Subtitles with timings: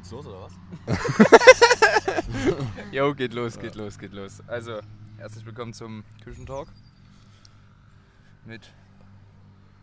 [0.00, 0.52] Geht's los oder was?
[2.90, 4.42] Jo, geht los, geht los, geht los.
[4.46, 4.80] Also,
[5.18, 6.68] herzlich willkommen zum Küchentalk
[8.46, 8.72] mit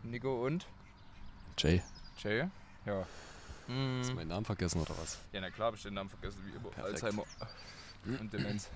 [0.02, 0.66] Nico und
[1.56, 1.84] Jay,
[2.16, 2.48] Jay.
[2.84, 3.06] Ja.
[3.68, 5.20] Hast du meinen Namen vergessen oder was?
[5.30, 6.70] Ja, na klar, hab ich den Namen vergessen, wie immer.
[6.70, 7.04] Perfekt.
[7.04, 7.22] Alzheimer
[8.18, 8.70] und Demenz.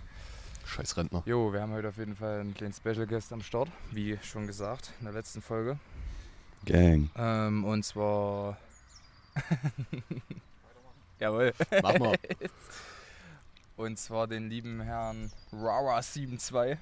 [0.65, 1.25] Scheiß Rentner.
[1.27, 4.47] Jo, wir haben heute auf jeden Fall einen kleinen Special Guest am Start, wie schon
[4.47, 5.77] gesagt in der letzten Folge.
[6.67, 7.11] Gang.
[7.17, 8.59] Ähm, und zwar.
[11.23, 11.53] Jawohl.
[11.83, 12.17] Mach mal.
[13.77, 16.77] Und zwar den lieben Herrn Rara72.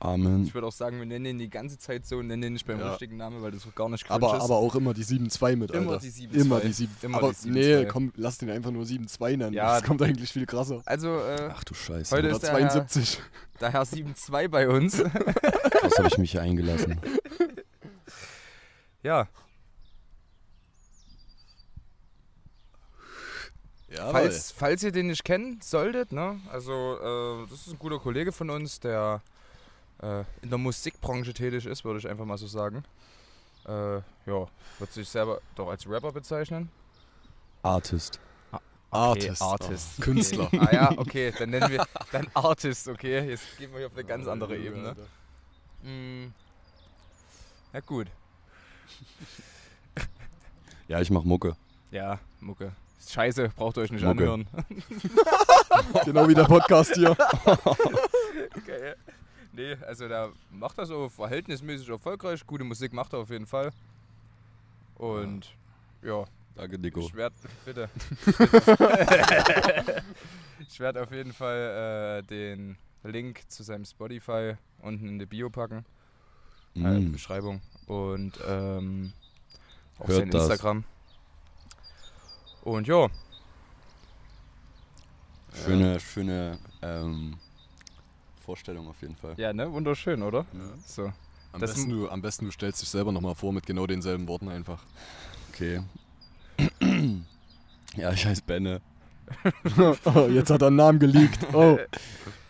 [0.00, 0.44] Amen.
[0.44, 2.66] Ich würde auch sagen, wir nennen ihn die ganze Zeit so und nennen ihn nicht
[2.66, 2.90] beim Ja.
[2.90, 4.42] richtigen Namen, weil das auch gar nicht Aber, ist.
[4.42, 6.02] aber auch immer die 7-2 mit, Immer Alter.
[6.04, 6.34] die 7-2.
[6.40, 7.50] Immer die 7 Immer Aber die 7-2.
[7.52, 9.52] nee, komm, lass den einfach nur 7-2 nennen.
[9.52, 9.78] Ja.
[9.78, 10.82] das kommt eigentlich viel krasser.
[10.86, 12.16] Also, äh, Ach du Scheiße.
[12.16, 13.20] Heute ist der Herr- 72.
[13.60, 14.98] der Herr 7-2 bei uns.
[15.82, 16.98] Was habe ich mich hier eingelassen?
[19.04, 19.28] ja,
[23.96, 26.40] Falls, falls ihr den nicht kennen solltet, ne?
[26.50, 29.20] Also, äh, das ist ein guter Kollege von uns, der
[30.02, 32.84] äh, in der Musikbranche tätig ist, würde ich einfach mal so sagen.
[33.66, 36.70] Äh, ja, wird sich selber doch als Rapper bezeichnen.
[37.62, 38.18] Artist.
[38.90, 39.40] Artist.
[39.40, 39.88] Artist.
[39.98, 40.50] Oh, Künstler.
[40.58, 43.26] ah ja, okay, dann nennen wir dann Artist, okay?
[43.28, 44.96] Jetzt gehen wir hier auf eine ganz andere Ebene.
[45.82, 46.26] Mm.
[47.72, 48.08] Ja gut.
[50.88, 51.56] Ja, ich mach Mucke.
[51.90, 52.72] Ja, Mucke.
[53.06, 54.22] Scheiße, braucht ihr euch nicht Mucke.
[54.22, 54.46] anhören.
[56.04, 57.16] Genau wie der Podcast hier.
[58.66, 58.96] Geil.
[59.52, 62.46] Nee, also der macht das so verhältnismäßig erfolgreich.
[62.46, 63.70] Gute Musik macht er auf jeden Fall.
[64.96, 65.54] Und
[66.02, 67.00] ja, Danke, Nico.
[67.00, 67.88] ich werde, bitte.
[70.68, 75.48] ich werde auf jeden Fall äh, den Link zu seinem Spotify unten in die Bio
[75.50, 75.84] packen.
[76.76, 77.12] Äh, in die Mm.
[77.12, 77.60] Beschreibung.
[77.86, 79.12] Und ähm,
[79.98, 80.40] auf Hört sein.
[80.40, 80.84] Instagram.
[82.62, 83.08] Und ja,
[85.54, 87.36] Schöne, schöne ähm,
[88.44, 89.34] Vorstellung auf jeden Fall.
[89.36, 89.70] ja, ne?
[89.70, 90.46] Wunderschön, oder?
[90.52, 90.60] Ja.
[90.86, 91.12] So.
[91.52, 94.48] Am besten, du, am besten du stellst dich selber nochmal vor mit genau denselben Worten
[94.48, 94.82] einfach.
[95.50, 95.82] Okay.
[97.96, 98.80] ja, ich heiße Benne
[100.04, 101.54] oh, jetzt hat er einen Namen geleakt.
[101.54, 101.78] Oh.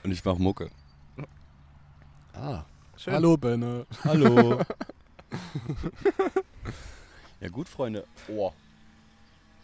[0.02, 0.70] und ich mach Mucke.
[2.32, 2.64] Ah.
[2.96, 3.14] Schön.
[3.14, 3.86] Hallo, Benne.
[4.04, 4.60] Hallo.
[7.40, 8.04] ja gut, Freunde.
[8.28, 8.52] Oh,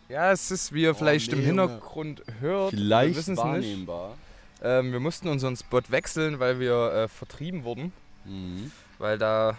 [0.08, 1.62] Ja, es ist, wie ihr vielleicht im nee, Junge.
[1.62, 2.72] Hintergrund hört.
[2.72, 3.44] wir vielleicht wissen es nicht.
[3.44, 4.14] wahrnehmbar.
[4.62, 7.92] Ähm, wir mussten unseren Spot wechseln, weil wir äh, vertrieben wurden.
[8.24, 8.72] Mhm.
[8.98, 9.56] Weil da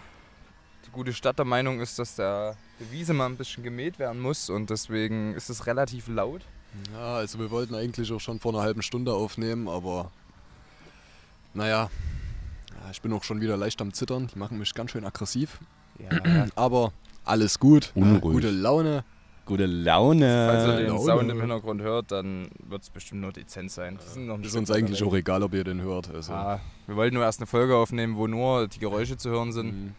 [0.86, 4.20] die gute Stadt der Meinung ist, dass der, die Wiese mal ein bisschen gemäht werden
[4.20, 4.50] muss.
[4.50, 6.42] Und deswegen ist es relativ laut.
[6.92, 10.10] Ja, also wir wollten eigentlich auch schon vor einer halben Stunde aufnehmen, aber
[11.54, 11.90] naja,
[12.70, 14.28] ja, ich bin auch schon wieder leicht am Zittern.
[14.28, 15.58] Die machen mich ganz schön aggressiv.
[15.98, 16.92] Ja, Aber
[17.24, 17.92] alles gut.
[17.94, 18.34] Ja, Unruhig.
[18.34, 19.04] gute Laune.
[19.50, 20.46] Gute Laune.
[20.48, 21.04] Falls ihr den Laune.
[21.04, 23.96] Sound im Hintergrund hört, dann wird es bestimmt nur dezent sein.
[23.96, 26.08] Ist Stück uns eigentlich auch egal, ob ihr den hört.
[26.08, 29.52] Also, Ah, wir wollten nur erst eine Folge aufnehmen, wo nur die Geräusche zu hören
[29.52, 29.72] sind.
[29.72, 29.94] mhm.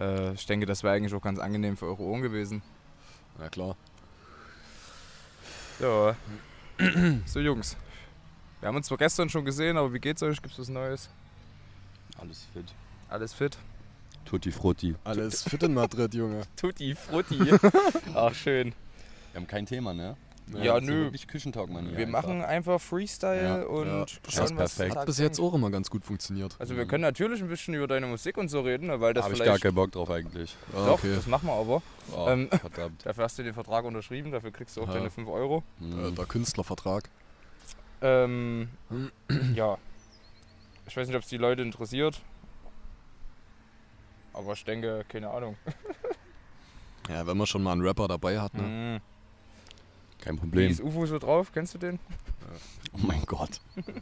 [0.00, 2.62] Äh, ich denke, das wäre eigentlich auch ganz angenehm für eure Ohren gewesen.
[3.38, 3.76] Ja klar.
[5.78, 6.16] Ja.
[7.26, 7.76] so, Jungs.
[8.60, 10.40] Wir haben uns zwar gestern schon gesehen, aber wie geht's euch?
[10.40, 11.10] Gibt's was Neues?
[12.18, 12.72] Alles fit.
[13.10, 13.58] Alles fit?
[14.24, 14.94] Tutti Frutti.
[15.04, 16.42] Alles fit in Madrid, Junge.
[16.56, 17.38] Tutti, Frutti.
[18.14, 18.72] Ach, schön.
[19.32, 20.16] Wir haben kein Thema, ne?
[20.62, 21.04] Ja, ist nö.
[21.04, 21.96] Wirklich Küchentalk, Mann.
[21.96, 24.06] Wir machen einfach Freestyle Ja, und ja.
[24.06, 24.96] schauen, Das ist was perfekt.
[24.96, 26.54] Hat bis jetzt auch immer ganz gut funktioniert.
[26.58, 29.22] Also wir können natürlich ein bisschen über deine Musik und so reden, ne, weil das
[29.22, 29.62] Da habe ich vielleicht...
[29.62, 30.54] gar keinen Bock drauf eigentlich.
[30.74, 31.14] Ah, Doch, okay.
[31.16, 31.82] das machen wir aber.
[32.14, 32.48] Oh, Ähm.
[32.60, 33.06] verdammt.
[33.06, 34.94] Dafür hast du den Vertrag unterschrieben, dafür kriegst du auch Ja.
[34.94, 35.62] deine 5 Euro.
[35.80, 36.14] Äh, Mhm.
[36.14, 37.08] der Künstlervertrag.
[38.02, 38.68] Ähm,
[39.54, 39.78] ja.
[40.86, 42.20] Ich weiß nicht, ob es die Leute interessiert.
[44.34, 45.56] Aber ich denke, keine Ahnung.
[47.06, 48.62] Ja, wenn man schon mal einen Rapper dabei hat, ne?
[48.62, 49.00] Mhm.
[50.22, 50.70] Kein Wie Problem.
[50.70, 51.50] ist UFO so drauf?
[51.52, 51.98] Kennst du den?
[52.94, 53.60] Oh mein Gott.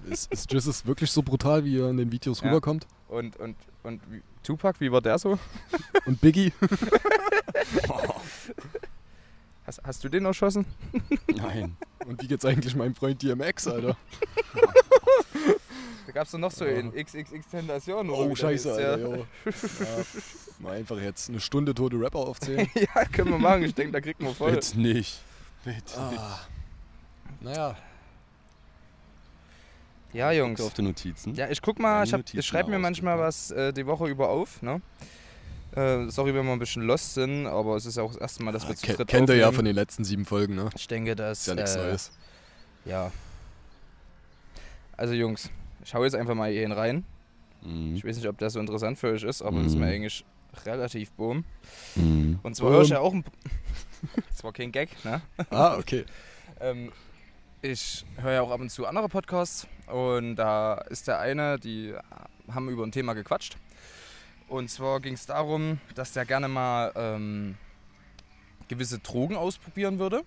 [0.08, 2.48] Ist, ist Jesus wirklich so brutal, wie er in den Videos Ja.
[2.48, 2.86] rüberkommt?
[3.08, 5.36] Und, und, und wie, Tupac, wie war der so?
[6.06, 6.52] Und Biggie?
[9.66, 10.66] Hast, hast du den erschossen?
[11.34, 11.76] Nein.
[12.06, 13.96] Und wie geht's eigentlich meinem Freund DMX, Alter?
[16.06, 16.72] Da gab es noch so Ja.
[16.72, 18.10] in XXX Tentation.
[18.10, 19.04] oder Oh, scheiße, Alter, ja.
[19.16, 19.26] jo.
[19.44, 20.04] Ja.
[20.58, 22.68] Mal einfach jetzt eine Stunde tote Rapper aufzählen.
[22.74, 23.62] ja, können wir machen.
[23.64, 24.52] Ich denke, da kriegt man voll.
[24.52, 25.20] Bitte nicht.
[25.64, 26.18] Bitte nicht.
[26.18, 26.40] Ah.
[27.40, 27.76] Naja,
[30.12, 30.58] Ja, Jungs.
[30.60, 31.34] Guck auf die Notizen.
[31.34, 34.60] Ja, ich guck mal, ich, ich schreibe mir manchmal was äh, die Woche über auf.
[34.62, 34.80] Ne?
[35.74, 38.52] Äh, sorry, wenn wir ein bisschen lost sind, aber es ist auch das erste Mal,
[38.52, 40.68] dass wir zu Ke dritt kennt ihr ja von den letzten sieben Folgen, ne?
[40.76, 41.40] Ich denke, dass.
[41.40, 42.10] Ist ja nichts äh, Neues.
[42.84, 43.10] Ja.
[44.98, 45.48] Also, Jungs,
[45.84, 47.04] ich hau jetzt einfach mal hier hin rein.
[47.62, 47.94] Mhm.
[47.96, 49.92] Ich weiß nicht, ob das so interessant für euch ist, aber das ist mir Mhm.
[49.92, 50.24] eigentlich
[50.64, 51.44] relativ boom.
[51.94, 52.38] Mhm.
[52.42, 52.96] Und zwar höre ich Boom.
[52.96, 53.24] ja auch ein.
[54.28, 55.22] Das war kein Gag, ne?
[55.50, 56.04] Ah, okay.
[56.60, 56.92] Ähm,
[57.62, 61.94] ich höre ja auch ab und zu andere Podcasts und da ist der eine, die
[62.52, 63.56] haben über ein Thema gequatscht.
[64.48, 67.56] Und zwar ging es darum, dass der gerne mal ähm,
[68.68, 70.22] gewisse Drogen ausprobieren würde.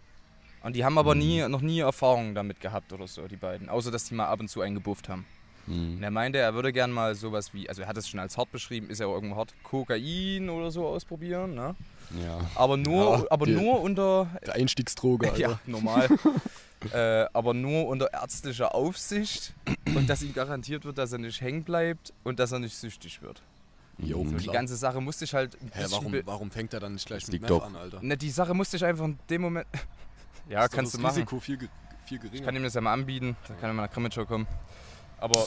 [0.63, 3.69] Und die haben aber nie, noch nie Erfahrungen damit gehabt oder so, die beiden.
[3.69, 5.25] Außer, dass die mal ab und zu eingebufft haben.
[5.67, 6.03] Und Mhm.
[6.03, 8.51] er meinte, er würde gern mal sowas wie, also er hat es schon als hart
[8.51, 11.55] beschrieben, ist ja auch irgendwo hart, Kokain oder so ausprobieren.
[11.55, 11.75] Ne?
[12.23, 12.39] Ja.
[12.55, 15.39] Aber nur, Ja, aber die- nur unter Der Einstiegsdroge, Alter.
[15.39, 16.07] ja, normal.
[16.93, 19.53] äh, aber nur unter ärztlicher Aufsicht
[19.95, 23.21] und dass ihm garantiert wird, dass er nicht hängen bleibt und dass er nicht süchtig
[23.23, 23.41] wird.
[23.97, 24.23] Jo.
[24.25, 27.23] So, die ganze Sache musste ich halt Hä, warum, warum fängt er dann nicht gleich
[27.23, 28.01] Das mit Meth doch- an, Alter?
[28.03, 29.65] Ne, die Sache musste ich einfach in dem Moment.
[30.49, 31.13] ja, Ist doch kannst du machen.
[31.15, 31.57] Risiko viel,
[32.05, 32.35] viel geringer.
[32.35, 34.45] Ich kann ihm das ja mal anbieten, da kann er mal nach Krimitschau kommen.
[35.19, 35.45] Aber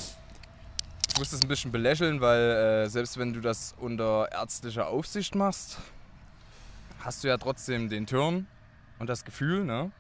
[1.10, 2.40] ich musste es ein bisschen belächeln, weil
[2.84, 5.78] äh, selbst wenn du das unter ärztlicher Aufsicht machst,
[7.00, 8.46] hast du ja trotzdem den Turn
[8.98, 9.90] und das Gefühl, ne?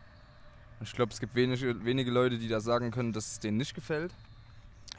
[0.80, 3.56] Und ich glaube, es gibt wenige, wenige Leute, die da sagen können, dass es denen
[3.56, 4.12] nicht gefällt.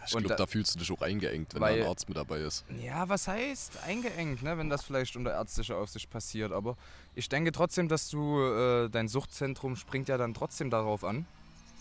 [0.05, 2.07] ich und glaube, da- da fühlst du dich auch eingeengt, wenn Weil- da ein Arzt
[2.09, 2.65] mit dabei ist.
[2.81, 6.51] Ja, was heißt eingeengt, ne, wenn das vielleicht unter ärztlicher Aufsicht passiert.
[6.51, 6.77] Aber
[7.15, 11.25] ich denke trotzdem, dass du, äh, dein Suchtzentrum springt ja dann trotzdem darauf an.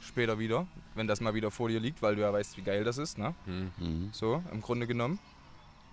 [0.08, 2.82] Später wieder, wenn das mal wieder vor dir liegt, weil du ja weißt, wie geil
[2.82, 3.34] das ist, ne?
[3.44, 3.70] Hm.
[3.78, 4.08] Mhm.
[4.12, 5.18] So, im Grunde genommen.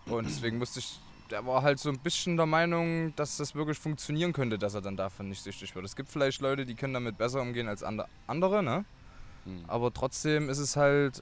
[0.06, 1.00] Und deswegen musste ich,
[1.32, 4.82] der war halt so ein bisschen der Meinung, dass das wirklich funktionieren könnte, dass er
[4.82, 5.84] dann davon nicht süchtig wird.
[5.86, 8.86] Es gibt vielleicht Leute, die können damit besser umgehen als ande- andere, ne?
[9.46, 9.66] Mhm.
[9.68, 11.22] Aber trotzdem ist es halt,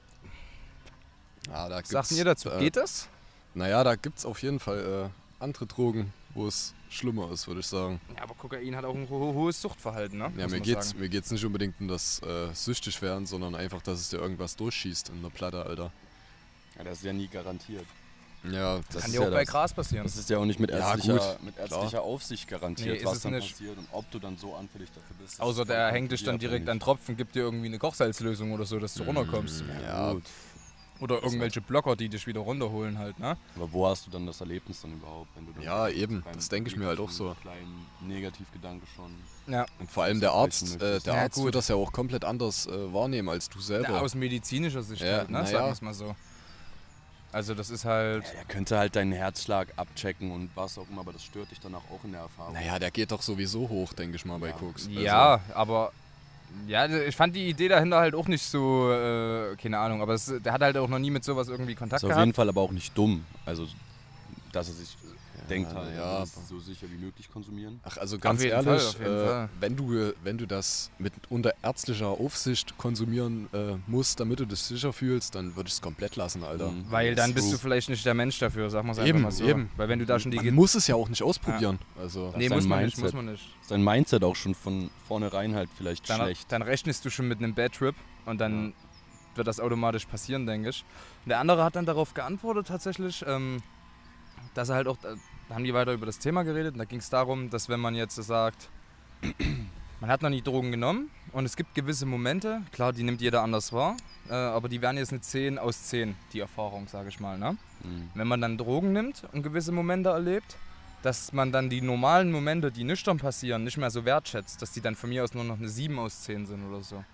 [1.48, 2.50] Ja, da was sagt gibt's, ihr dazu?
[2.50, 3.08] Äh, Geht das?
[3.54, 7.60] Naja, da gibt es auf jeden Fall äh, andere Drogen, wo es schlimmer ist, würde
[7.60, 8.00] ich sagen.
[8.16, 10.32] Ja, aber Kokain hat auch ein ho hohes Suchtverhalten, ne?
[10.36, 11.00] Ja, Muss mir geht's, sagen.
[11.00, 14.56] mir geht's nicht unbedingt um das äh, süchtig werden, sondern einfach, dass es dir irgendwas
[14.56, 15.92] durchschießt in der Platte, Alter.
[16.76, 17.86] Ja, das ist ja nie garantiert.
[18.50, 19.48] Ja, Das Kann ist dir auch ja bei das.
[19.52, 20.04] Gras passieren.
[20.04, 23.06] Das ist ja auch nicht mit Ja, ärztlicher, gut, mit ärztlicher Aufsicht garantiert, Nee, ist
[23.06, 23.50] was es dann nicht.
[23.52, 25.34] passiert und ob du dann so anfällig dafür bist.
[25.34, 26.78] das Außer der hängt dich dann direkt an.
[26.78, 29.64] Tropfen, gibt dir irgendwie eine Kochsalzlösung oder so, dass du runterkommst.
[29.82, 30.24] Ja, gut.
[31.00, 33.36] Oder irgendwelche Blocker, die dich wieder runterholen halt, ne?
[33.56, 36.22] Aber wo hast du dann das Erlebnis dann überhaupt, wenn du dann Ja, eben.
[36.34, 37.34] Das denke ich mir halt auch so.
[37.42, 39.12] Kleinen Negativgedanke schon.
[39.52, 39.66] Ja.
[39.80, 41.06] Und vor allem der Arzt, äh, möchtest.
[41.06, 41.44] der Ja, Arzt gut.
[41.46, 43.90] wird das ja auch komplett anders äh, wahrnehmen als du selber.
[43.90, 45.38] Ja, aus medizinischer Sicht Ja, halt, ne?
[45.40, 45.64] na Sagen ja.
[45.66, 46.14] wir es mal so.
[47.32, 48.24] Also das ist halt.
[48.26, 51.58] Ja, der könnte halt deinen Herzschlag abchecken und was auch immer, aber das stört dich
[51.58, 52.52] danach auch in der Erfahrung.
[52.54, 54.52] naja, der geht doch sowieso hoch, denke ich mal, bei Ja.
[54.54, 54.88] Koks.
[54.92, 55.92] Ja, aber.
[56.66, 60.32] Ja, ich fand die Idee dahinter halt auch nicht so, äh, keine Ahnung, aber es,
[60.42, 62.24] der hat halt auch noch nie mit sowas irgendwie Kontakt ist auf gehabt.
[62.26, 63.24] jeden Fall aber auch nicht dumm.
[63.44, 63.66] Also,
[64.52, 64.96] dass er sich
[65.48, 67.80] denkt na halt, ja, aber- so sicher wie möglich konsumieren.
[67.84, 69.48] Ach, also ganz jeden ehrlich, Fall, auf jeden äh, Fall.
[69.60, 74.60] wenn du wenn du das mit unter ärztlicher Aufsicht konsumieren äh, musst, damit du dich
[74.60, 76.70] sicher fühlst, dann würde ich es komplett lassen, Alter.
[76.70, 76.86] Mhm.
[76.90, 79.30] Weil dann bist du vielleicht nicht der Mensch dafür, sagen wir es einfach Eben, mal
[79.32, 79.44] so.
[79.44, 79.70] eben.
[79.76, 80.38] Weil wenn du da schon die...
[80.38, 81.78] Man muss es ja auch nicht ausprobieren.
[81.98, 83.14] Also nee, muss man nicht, muss Mindset.
[83.14, 83.48] man nicht.
[83.60, 86.50] Ist dein Mindset auch schon von vornherein halt vielleicht Dann, schlecht.
[86.52, 87.94] dann rechnest du schon mit einem Bad Trip
[88.26, 88.72] und dann
[89.34, 90.84] wird das automatisch passieren, denke ich.
[91.24, 93.62] Und der andere hat dann darauf geantwortet tatsächlich, ähm,
[94.54, 97.00] dass er halt auch, da haben die weiter über das Thema geredet und da ging
[97.00, 98.68] es darum, dass wenn man jetzt sagt,
[100.00, 103.42] man hat noch nie Drogen genommen und es gibt gewisse Momente, klar, die nimmt jeder
[103.42, 103.96] anders wahr,
[104.28, 107.38] äh, aber die wären jetzt eine 10 aus 10, die Erfahrung, sage ich mal.
[107.38, 107.56] Ne?
[107.82, 108.10] Mhm.
[108.14, 110.56] Wenn man dann Drogen nimmt und gewisse Momente erlebt,
[111.02, 114.80] dass man dann die normalen Momente, die nüchtern passieren, nicht mehr so wertschätzt, dass die
[114.80, 117.04] dann von mir aus nur noch eine 7 aus 10 sind oder so.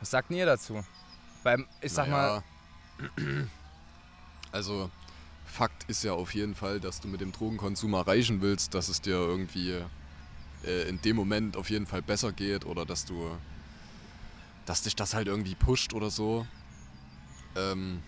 [0.00, 0.84] Was sagt denn ihr dazu?
[1.44, 2.42] Beim, ich sag mal,
[2.98, 3.46] naja.
[4.50, 4.90] Also,
[5.54, 9.00] Fakt ist ja auf jeden Fall, dass du mit dem Drogenkonsum erreichen willst, dass es
[9.00, 9.80] dir irgendwie
[10.64, 13.30] äh, in dem Moment auf jeden Fall besser geht oder dass du,
[14.66, 16.44] dass dich das halt irgendwie pusht oder so.
[17.54, 18.02] Ähm,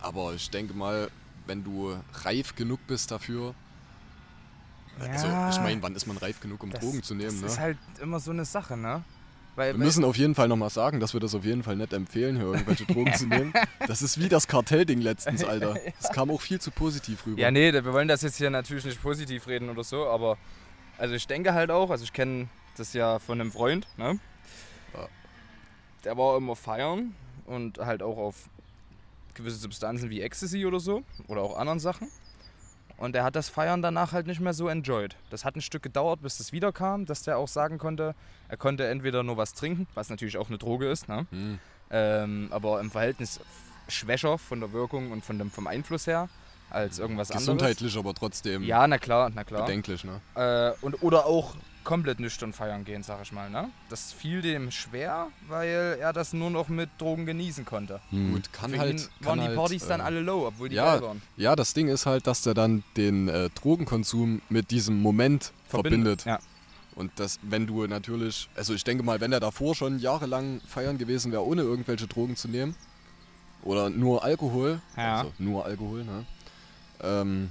[0.00, 1.12] aber ich denke mal,
[1.46, 3.54] wenn du reif genug bist dafür,
[4.98, 7.30] also Ja, ich meine, wann ist man reif genug, um das, Drogen zu nehmen?
[7.30, 7.46] das Ne?
[7.46, 9.04] ist halt immer so eine Sache, ne?
[9.56, 11.92] Weil, Wir müssen auf jeden Fall nochmal sagen, dass wir das auf jeden Fall nicht
[11.92, 13.52] empfehlen, hier irgendwelche Drogen zu nehmen.
[13.86, 15.76] Das ist wie das Kartellding letztens, Alter.
[16.00, 17.40] Das kam auch viel zu positiv rüber.
[17.40, 20.38] Ja, nee, wir wollen das jetzt hier natürlich nicht positiv reden oder so, aber
[20.98, 24.18] also ich denke halt auch, also ich kenne das ja von einem Freund, ne?
[24.94, 25.08] Ja.
[26.04, 27.14] Der war immer feiern
[27.46, 28.48] und halt auch auf
[29.34, 32.08] gewisse Substanzen wie Ecstasy oder so oder auch anderen Sachen.
[32.96, 35.16] Und er hat das Feiern danach halt nicht mehr so enjoyed.
[35.30, 38.14] Das hat ein Stück gedauert, bis das wiederkam, dass der auch sagen konnte,
[38.48, 41.26] er konnte entweder nur was trinken, was natürlich auch eine Droge ist, ne?
[41.30, 41.58] Hm.
[41.90, 43.40] ähm, aber im Verhältnis
[43.88, 46.28] schwächer von der Wirkung und von dem, vom Einfluss her
[46.70, 48.68] als irgendwas Gesundheitlich, aber trotzdem anderes.
[48.68, 49.66] Ja, na klar, na klar.
[49.66, 50.20] bedenklich, ne?
[50.34, 51.54] Äh, und, oder auch
[51.84, 53.50] komplett nüchtern feiern gehen, sag ich mal.
[53.50, 53.70] Ne?
[53.88, 58.00] Das fiel dem schwer, weil er das nur noch mit Drogen genießen konnte.
[58.10, 58.32] Mhm.
[58.32, 58.92] Gut, kann Für halt.
[58.92, 61.22] ihn kann waren die halt, Partys dann äh, alle low, obwohl die ja, geil waren.
[61.36, 66.24] Ja, das Ding ist halt, dass der dann den äh, Drogenkonsum mit diesem Moment verbindet.
[66.24, 66.38] Ja.
[66.96, 70.96] Und das, wenn du natürlich, also ich denke mal, wenn er davor schon jahrelang feiern
[70.96, 72.74] gewesen wäre, ohne irgendwelche Drogen zu nehmen,
[73.62, 75.18] oder nur Alkohol, Ja.
[75.18, 76.24] also nur Alkohol, ne?
[77.02, 77.50] Ähm,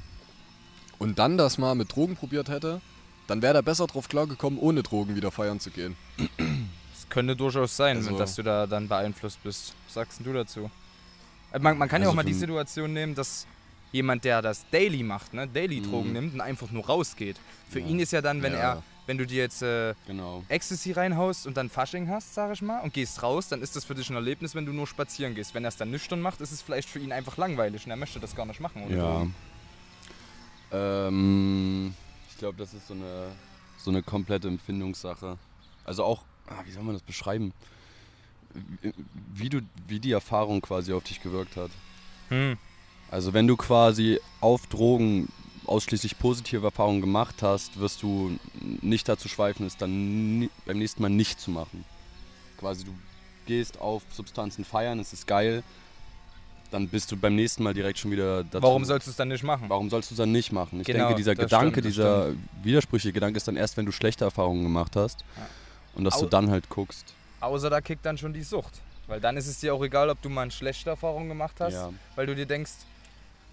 [0.99, 2.81] und dann das mal mit Drogen probiert hätte,
[3.27, 5.95] dann wäre er besser drauf klargekommen, ohne Drogen wieder feiern zu gehen.
[6.17, 9.73] Das könnte durchaus sein, Also- dass du da dann beeinflusst bist.
[9.85, 10.69] Was sagst denn du dazu?
[11.51, 13.45] Äh, Man, man kann ja Also auch mal für die Situation nehmen, dass
[13.91, 16.13] jemand, der das daily macht, ne, daily Drogen Mhm.
[16.13, 17.37] nimmt und einfach nur rausgeht.
[17.69, 17.85] Für Ja.
[17.87, 18.59] ihn ist ja dann, wenn Ja.
[18.59, 20.43] er, wenn du dir jetzt äh, Genau.
[20.47, 23.85] Ecstasy reinhaust und dann Fasching hast, sag ich mal, und gehst raus, dann ist das
[23.85, 25.53] für dich ein Erlebnis, wenn du nur spazieren gehst.
[25.53, 27.97] Wenn er es dann nüchtern macht, ist es vielleicht für ihn einfach langweilig und er
[27.97, 28.81] möchte das gar nicht machen.
[28.85, 29.27] Ohne Ja.
[30.71, 31.93] Ähm,
[32.43, 33.31] glaube, das ist so eine,
[33.77, 35.37] so eine komplette Empfindungssache.
[35.85, 37.53] Also auch, ah, wie soll man das beschreiben?
[39.33, 41.71] Wie- du, wie die Erfahrung quasi auf dich gewirkt hat.
[42.27, 42.57] Hm.
[43.09, 45.29] Also wenn du quasi auf Drogen
[45.67, 48.37] ausschließlich positive Erfahrungen gemacht hast, wirst du
[48.81, 51.85] nicht dazu schweifen, es dann beim nächsten Mal nicht zu machen.
[52.57, 52.93] Quasi du
[53.45, 55.63] gehst auf Substanzen feiern, es ist geil,
[56.73, 58.63] dann bist du beim nächsten Mal direkt schon wieder dazu.
[58.63, 59.65] Warum sollst du es dann nicht machen?
[59.69, 60.81] Warum sollst du es dann nicht machen?
[60.81, 62.31] Ich Genau, denke, dieser Gedanke, stimmt, dieser
[62.63, 65.45] widersprüchliche Gedanke ist dann erst, wenn du schlechte Erfahrungen gemacht hast Ja.
[65.95, 67.13] und dass Au- du dann halt guckst.
[67.39, 68.81] Außer da kickt dann schon die Sucht.
[69.05, 71.73] Weil dann ist es dir auch egal, ob du mal eine schlechte Erfahrung gemacht hast,
[71.73, 71.89] Ja.
[72.15, 72.71] weil du dir denkst,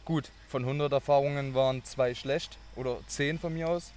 [0.05, 3.91] gut, von 100 Erfahrungen waren zwei schlecht oder 10 von mir aus.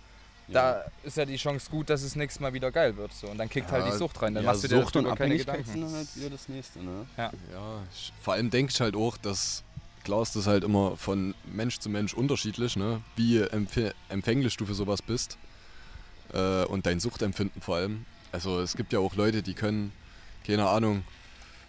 [0.48, 3.14] Da ist ja die Chance gut, dass es nächstes Mal wieder geil wird.
[3.14, 3.28] So.
[3.28, 4.34] Und dann kickt halt Ja, die Sucht rein.
[4.34, 5.64] Dann ja, machst du dir Sucht und keine Gedanken.
[5.64, 7.06] sind dann halt wieder das nächste, ne?
[7.18, 7.32] Ja,
[7.94, 9.64] ich, vor allem denke ich halt auch, dass
[10.04, 13.02] klar ist das halt immer von Mensch zu Mensch unterschiedlich, ne?
[13.16, 13.78] wie empf
[14.10, 15.38] empfänglich du für sowas bist
[16.34, 18.06] äh, und dein Suchtempfinden vor allem.
[18.32, 19.92] Also es gibt ja auch Leute, die können,
[20.46, 21.04] keine Ahnung,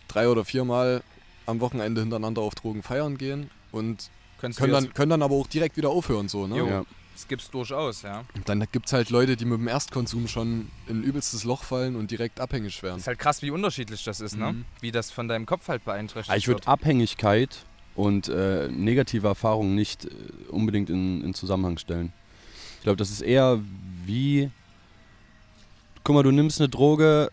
[0.09, 1.03] drei oder viermal
[1.47, 5.77] am Wochenende hintereinander auf Drogen feiern gehen und können dann, können dann aber auch direkt
[5.77, 6.29] wieder aufhören.
[6.29, 6.57] So, ne?
[6.57, 6.67] Jo.
[6.67, 6.85] Ja.
[7.15, 8.25] Das gibt's durchaus, ja.
[8.35, 11.63] Und dann gibt es halt Leute, die mit dem Erstkonsum schon in ein übelstes Loch
[11.63, 12.99] fallen und direkt abhängig werden.
[12.99, 14.53] Ist halt krass, wie unterschiedlich das ist, ne?
[14.53, 14.65] Mhm.
[14.81, 16.61] Wie das von deinem Kopf halt beeinträchtigt Also ich wird.
[16.61, 20.09] würde Abhängigkeit und äh, negative Erfahrungen nicht äh,
[20.51, 22.13] unbedingt in, in Zusammenhang stellen.
[22.79, 23.61] Ich glaube, das ist eher
[24.05, 24.51] wie,
[26.03, 27.31] guck mal, du nimmst eine Droge,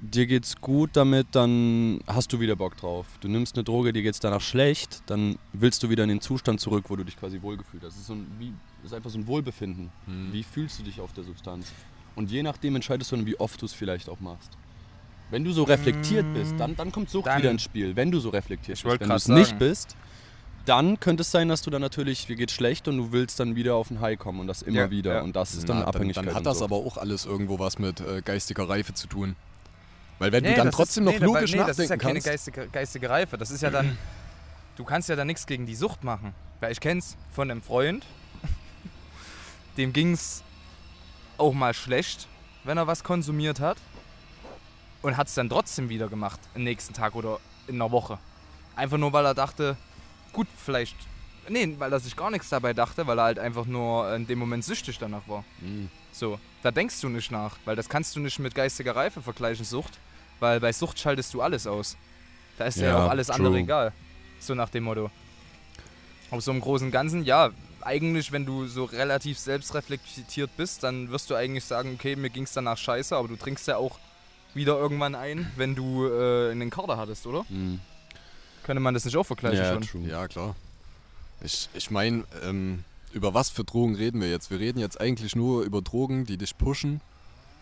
[0.00, 3.06] dir geht's gut damit, dann hast du wieder Bock drauf.
[3.20, 6.60] Du nimmst eine Droge, dir geht's danach schlecht, dann willst du wieder in den Zustand
[6.60, 7.92] zurück, wo du dich quasi wohlgefühlt hast.
[7.94, 8.52] Das ist, so ein, wie,
[8.84, 9.90] ist einfach so ein Wohlbefinden.
[10.06, 10.32] Mhm.
[10.32, 11.72] Wie fühlst du dich auf der Substanz?
[12.14, 14.50] Und je nachdem entscheidest du dann, wie oft du es vielleicht auch machst.
[15.30, 17.96] Wenn du so reflektiert bist, dann, dann kommt Sucht Dann- wieder ins Spiel.
[17.96, 19.00] Wenn du so reflektiert bist.
[19.00, 19.96] Wenn du es nicht bist,
[20.66, 23.54] dann könnte es sein, dass du dann natürlich, dir geht schlecht und du willst dann
[23.56, 25.14] wieder auf ein High kommen und das immer Ja, wieder.
[25.16, 25.22] ja.
[25.22, 26.16] Und das ist dann Na, eine Abhängigkeit.
[26.26, 29.36] Dann, dann hat das aber auch alles irgendwo was mit äh, geistiger Reife zu tun.
[30.18, 32.02] Weil wenn Nee, du dann trotzdem ist, noch nee, logisch nee, das ist ja nachdenken
[32.02, 32.26] keine kannst.
[32.26, 33.36] geistige, geistige Reife.
[33.38, 33.98] Das ist ja dann.
[34.76, 36.34] Du kannst ja da nichts gegen die Sucht machen.
[36.60, 38.04] Weil ich kenn's von einem Freund,
[39.76, 40.42] dem ging's
[41.38, 42.28] auch mal schlecht,
[42.64, 43.76] wenn er was konsumiert hat.
[45.02, 48.18] Und hat's dann trotzdem wieder gemacht, am nächsten Tag oder in einer Woche.
[48.74, 49.76] Einfach nur, weil er dachte,
[50.32, 50.96] gut, vielleicht.
[51.48, 54.38] Nee, weil er sich gar nichts dabei dachte, weil er halt einfach nur in dem
[54.38, 55.44] Moment süchtig danach war.
[55.60, 55.90] Mhm.
[56.10, 59.64] So, da denkst du nicht nach, weil das kannst du nicht mit geistiger Reife vergleichen,
[59.64, 59.98] Sucht,
[60.40, 61.96] weil bei Sucht schaltest du alles aus.
[62.58, 63.60] Da ist ja, Ja, auch alles andere true.
[63.60, 63.92] egal.
[64.40, 65.10] So nach dem Motto.
[66.30, 67.50] Auf so einem großen Ganzen, ja,
[67.82, 72.52] eigentlich, wenn du so relativ selbstreflektiert bist, dann wirst du eigentlich sagen, okay, mir ging's
[72.52, 73.98] danach scheiße, aber du trinkst ja auch
[74.54, 77.44] wieder irgendwann ein, wenn du äh, in den Kader hattest, oder?
[77.48, 77.80] Mhm.
[78.64, 79.82] Könnte man das nicht auch vergleichen Ja, schon?
[79.82, 80.08] true.
[80.08, 80.56] Ja, klar.
[81.42, 84.50] Ich, ich meine, ähm, über was für Drogen reden wir jetzt?
[84.50, 87.00] Wir reden jetzt eigentlich nur über Drogen, die dich pushen.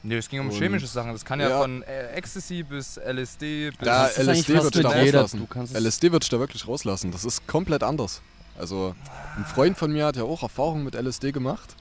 [0.06, 1.12] Nee, es ging um Und- chemische Sachen.
[1.12, 1.60] Das kann ja, Ja.
[1.62, 3.78] von äh, Ecstasy bis LSD bis.
[3.80, 5.48] Da eigentlich LSD ich da rauslassen.
[5.74, 7.10] LSD würde ich da wirklich rauslassen.
[7.10, 8.20] Das ist komplett anders.
[8.58, 8.94] Also,
[9.36, 11.74] ein Freund von mir hat ja auch Erfahrungen mit LSD gemacht.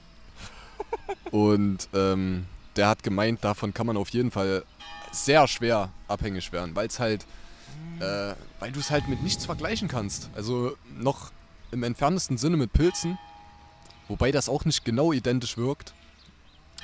[1.30, 4.64] Und ähm, der hat gemeint, davon kann man auf jeden Fall
[5.12, 7.24] sehr schwer abhängig werden, weil es halt,
[8.00, 10.30] äh, weil du es halt mit nichts vergleichen kannst.
[10.34, 11.30] Also noch
[11.70, 13.18] im entferntesten Sinne mit Pilzen,
[14.08, 15.92] wobei das auch nicht genau identisch wirkt.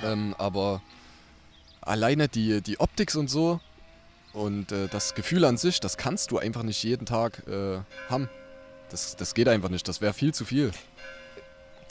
[0.04, 0.80] Ähm, aber
[1.90, 3.60] alleine die, die Optik und so
[4.32, 8.28] und äh, das Gefühl an sich, das kannst du einfach nicht jeden Tag äh, haben.
[8.90, 9.86] Das, das geht einfach nicht.
[9.88, 10.70] Das wäre viel zu viel.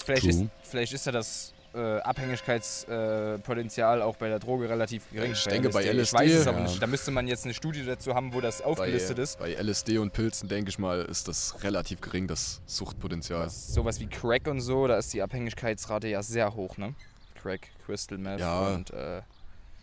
[0.03, 5.33] Vielleicht ist, vielleicht ist ja das äh, Abhängigkeitspotenzial auch bei der Droge relativ gering.
[5.33, 6.63] Ich denke, bei Ich LSD, weiß es aber ja.
[6.63, 6.81] nicht.
[6.81, 9.39] Da müsste man jetzt eine Studie dazu haben, wo das Bei, aufgelistet ist.
[9.39, 13.49] bei LSD und Pilzen, denke ich mal, ist das relativ gering, das Suchtpotenzial.
[13.49, 16.95] Sowas wie Crack und so, da ist die Abhängigkeitsrate ja sehr hoch, ne?
[17.41, 18.67] Crack, Crystal Meth Ja.
[18.69, 19.21] und, äh,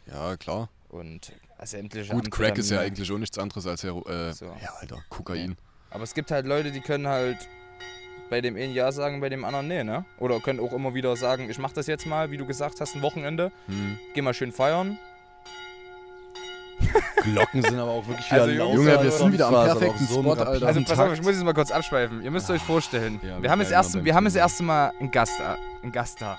[0.06, 0.68] Ja, klar.
[0.88, 1.32] und
[1.64, 4.44] sämtliche Gut, Crack ist ja eigentlich auch nichts anderes als Hero äh, So.
[4.46, 5.56] ja, Alter, Kokain.
[5.90, 7.38] Aber es gibt halt Leute, die können halt
[8.30, 10.04] bei dem einen Ja sagen, bei dem anderen Nee, ne?
[10.18, 12.94] Oder könnt auch immer wieder sagen, ich mach das jetzt mal, wie du gesagt hast,
[12.96, 13.52] ein Wochenende.
[13.66, 13.98] Hm.
[14.14, 14.98] Geh mal schön feiern.
[17.22, 20.32] Glocken sind aber auch wirklich wieder Also, Junge, wir sind wieder am perfekten so Spot,
[20.34, 20.66] Alter.
[20.66, 22.22] Also pass auf, ich muss jetzt mal kurz abschweifen.
[22.22, 24.62] Ihr müsst euch vorstellen, Ja, wir, wir haben das erste, mal wir haben das erste
[24.62, 26.36] Mal einen Gast, da- einen Gast da.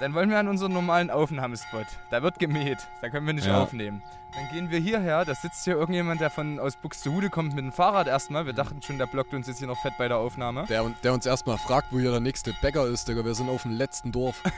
[0.00, 1.86] Dann wollen wir an unseren normalen Aufnahmespot.
[2.10, 2.78] Da wird gemäht.
[3.02, 3.62] Da können wir nicht Ja.
[3.62, 4.02] aufnehmen.
[4.34, 5.24] Dann gehen wir hierher.
[5.24, 8.46] Da sitzt hier irgendjemand, der von aus Buxtehude kommt mit dem Fahrrad erstmal.
[8.46, 10.64] Wir dachten schon, der blockt uns jetzt hier noch fett bei der Aufnahme.
[10.68, 13.24] Der, der uns erstmal fragt, wo hier der nächste Bäcker ist, Digga.
[13.24, 14.40] Wir sind auf dem letzten Dorf.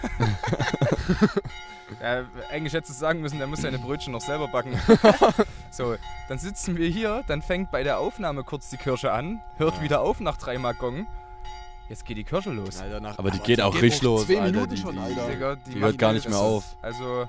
[2.00, 4.80] Ja, eigentlich hättest du sagen müssen, der muss seine Brötchen noch selber backen.
[5.70, 5.96] so,
[6.26, 9.82] dann sitzen wir hier, dann fängt bei der Aufnahme kurz die Kirsche an, hört Ja.
[9.82, 11.06] wieder auf nach dreimal Gong.
[11.92, 12.80] Jetzt geht die Kirsche los.
[12.80, 15.28] Alter, nach, Aber die geht auch richtig los, Zwei Alter, Minuten die- schon, die- Alter.
[15.28, 16.64] Digga, Die hört gar nicht mehr auf.
[16.80, 17.28] Also,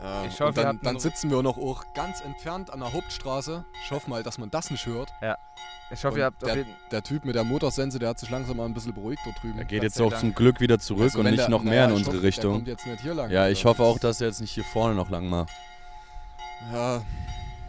[0.00, 3.64] Ja, Ich hoffe, dann, habt dann sitzen wir noch auch ganz entfernt an der Hauptstraße.
[3.84, 5.08] Ich hoffe mal, dass man das nicht hört.
[5.90, 8.56] ich hoffe, Und ihr habt der, der Typ mit der Motorsense, der hat sich langsam
[8.58, 9.58] mal ein bisschen beruhigt dort drüben.
[9.58, 10.20] Er geht Gott jetzt auch Dank.
[10.20, 12.28] zum Glück wieder zurück Also und nicht der- noch mehr naja, in unsere hoffe, Der
[12.28, 12.52] Richtung.
[12.54, 13.30] kommt jetzt nicht hier lang.
[13.32, 15.50] Ja, ich hoffe auch, dass er jetzt nicht hier vorne noch lang macht.
[16.72, 17.02] Ja,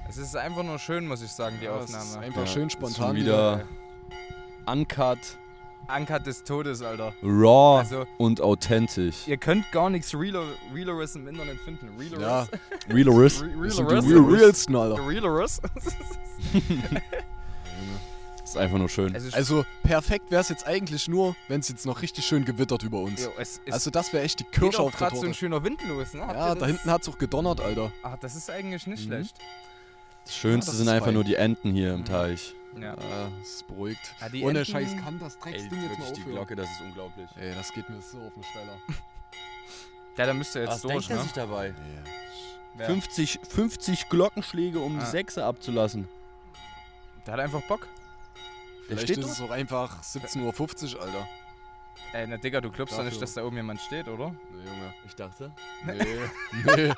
[0.07, 2.25] Es ist einfach nur schön, muss ich sagen, die ja, es ist Aufnahme.
[2.27, 3.63] einfach Ja, schön spontan schon wieder
[4.67, 5.17] uncut,
[5.87, 7.13] Anker des Todes, Alter.
[7.23, 9.27] raw Also, und authentisch.
[9.27, 11.89] ihr könnt gar nichts Realer, Realeres im Internet finden.
[11.99, 12.21] Realeres?
[12.21, 12.47] Ja,
[12.93, 13.41] Realeris.
[13.41, 14.05] Re das sind die Realeres?
[14.11, 15.07] Real Realsten, Alter.
[15.07, 15.61] Realeres?
[18.43, 19.15] Ist einfach nur schön.
[19.15, 22.45] Es ist, Also perfekt wäre es jetzt eigentlich nur, wenn es jetzt noch richtig schön
[22.45, 23.23] gewittert über uns.
[23.23, 25.39] jo, es ist Also das wäre echt die Kirsche auf der gerade so ein Torte.
[25.39, 26.21] schöner Wind los, ne?
[26.21, 26.59] Habt Ja, das?
[26.59, 27.91] da hinten hat es auch gedonnert, Alter.
[28.03, 29.07] Ach, das ist eigentlich nicht Mhm.
[29.13, 29.35] schlecht.
[30.25, 31.13] Das Schönste Ja, das sind einfach fein.
[31.15, 32.05] nur die Enten hier im Mhm.
[32.05, 32.53] Teich.
[32.75, 32.93] Ja.
[32.93, 34.15] Ja, das ist beruhigt.
[34.19, 36.31] Ja, die Ohne Enten- Scheiß kann das Ey, Drecksding jetzt mal wirklich die aufhören.
[36.35, 37.29] Glocke, das ist unglaublich.
[37.39, 38.77] Ey, das geht mir so auf den Steller.
[40.17, 41.23] Ja, da müsst ihr jetzt Was durch, denkt er ne?
[41.23, 41.73] sich dabei?
[42.77, 42.85] Wer?
[42.85, 45.05] 50, 50 Glockenschläge, um Ah.
[45.05, 46.07] Sechse abzulassen.
[47.27, 47.81] Der hat einfach Bock.
[48.89, 51.27] Der Vielleicht steht ist es auch einfach 17.50 Uhr, Alter.
[52.13, 54.29] Ey, na Digga, du glaubst doch nicht, dass da oben jemand steht, oder?
[54.29, 54.93] Nee, Junge.
[55.05, 55.51] Ich dachte.
[55.85, 55.93] Nee,
[56.77, 56.93] nee.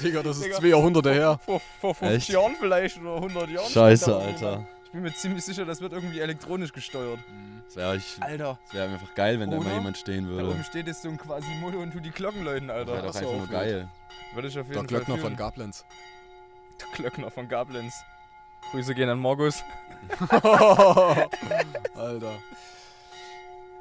[0.00, 0.56] Digga, das ist Digga.
[0.58, 1.40] zwei Jahrhunderte her.
[1.44, 2.28] Vor, vor 50 Echt?
[2.28, 3.70] Jahren vielleicht oder 100 Jahren.
[3.72, 4.68] Scheiße, Alter.
[4.86, 7.18] Ich bin mir ziemlich sicher, das wird irgendwie elektronisch gesteuert.
[7.66, 9.68] Das wäre Alter, wär einfach geil, wenn da Oder?
[9.68, 10.50] mal jemand stehen da würde.
[10.50, 13.02] oben steht jetzt so ein Quasimodo und tu die Glocken läuten, Das wäre Alter.
[13.02, 13.88] doch das einfach nur geil.
[14.34, 15.36] Würde ich auf Der jeden Glöckner Fall von fühlen.
[15.36, 15.84] Gablenz.
[16.80, 18.04] Der Glöckner von Gablenz.
[18.70, 19.62] Grüße gehen an Morgus.
[20.30, 21.28] Alter.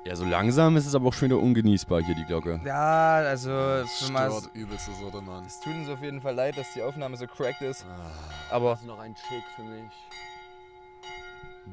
[0.05, 2.59] Ja, so langsam ist es aber auch schon wieder ungenießbar hier, die Glocke.
[2.63, 5.45] Ja, also für mal, Stört übelste Sorte, Mann.
[5.45, 7.85] es tut uns auf jeden Fall leid, dass die Aufnahme so cracked ist.
[7.87, 8.53] Ah.
[8.55, 9.91] Aber noch ein Chick für mich.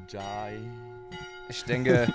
[0.09, 0.59] Jai.
[1.49, 2.13] ich denke,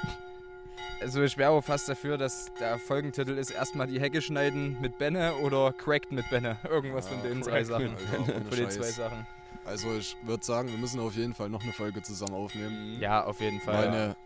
[1.01, 4.99] also ich wäre auch fast dafür, dass der Folgentitel ist erstmal die Hecke schneiden mit
[4.99, 6.59] Benne oder cracked mit Benne.
[6.69, 7.97] Irgendwas von Ja, den drei cracked Sachen.
[7.99, 8.91] Von den zwei.
[8.91, 9.27] Sachen.
[9.65, 12.99] Also ich würde sagen, wir müssen auf jeden Fall noch eine Folge zusammen aufnehmen.
[13.01, 13.89] Ja, auf jeden Fall.
[13.89, 14.17] Eine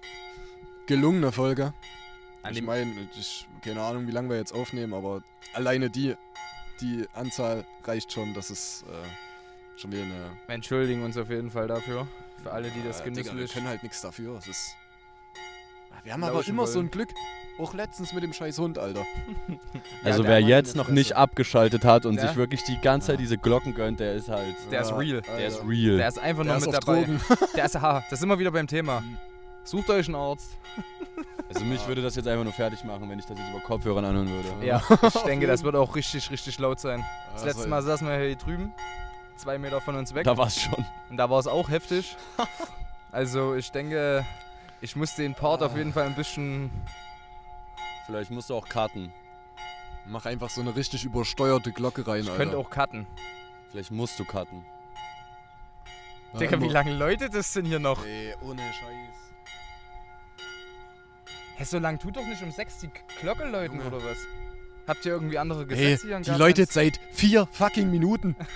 [0.86, 1.74] gelungene Folge.
[2.42, 5.22] An ich meine, ich keine Ahnung, wie lange wir jetzt aufnehmen, aber
[5.54, 6.16] alleine die,
[6.80, 10.30] die Anzahl reicht schon, dass es äh, schon wieder eine.
[10.46, 12.06] Wir entschuldigen uns auf jeden Fall dafür.
[12.42, 14.36] Für alle, die das Äh, Digga, wir können halt nichts dafür.
[14.38, 14.76] Es ist.
[16.04, 16.86] Wir haben aber immer so wollen.
[16.86, 17.08] ein Glück.
[17.58, 19.04] Auch letztens mit dem scheiß Hund, Alter.
[20.04, 23.16] Also der wer jetzt noch nicht abgeschaltet hat und Der- sich wirklich die ganze Zeit
[23.16, 23.20] Ja.
[23.20, 24.54] diese Glocken gönnt, der ist halt.
[24.70, 25.20] Der ist real.
[25.22, 25.68] Der ist Alter.
[25.68, 25.96] real.
[25.98, 27.00] Der ist einfach Der nur ist mit dabei.
[27.04, 27.20] Drogen.
[27.54, 29.00] Der ist, ha, das sind wir wieder beim Thema.
[29.02, 29.18] Mhm.
[29.64, 30.56] Sucht euch einen Arzt.
[31.48, 34.04] also mich würde das jetzt einfach nur fertig machen, wenn ich das jetzt über Kopfhörern
[34.04, 34.66] anhören würde.
[34.66, 37.04] Ja, ich denke, das wird auch richtig, richtig laut sein.
[37.34, 38.72] Das letzte Mal saßen wir hier drüben,
[39.36, 40.24] zwei Meter von uns weg.
[40.24, 40.84] Da war's schon.
[41.10, 42.16] Und da war es auch heftig.
[43.14, 44.24] Also ich denke,
[44.80, 46.70] ich muss den Part auf jeden Fall ein bisschen.
[48.06, 49.12] Vielleicht musst du auch cutten.
[50.06, 52.38] Mach einfach so eine richtig übersteuerte Glocke rein, Ich Alter.
[52.42, 53.06] könnte auch cutten.
[53.70, 54.64] Vielleicht musst du cutten.
[56.32, 58.02] Ja, Digga, wie lange läutet das denn hier noch?
[58.06, 59.32] Ey, ohne Scheiß.
[61.56, 62.90] Hä, so lang tut doch nicht um sechs die
[63.20, 63.94] Glocke läuten Junge.
[63.94, 64.16] oder was?
[64.88, 68.34] Habt ihr irgendwie andere Gesetze hier in die läutet seit vier fucking Minuten.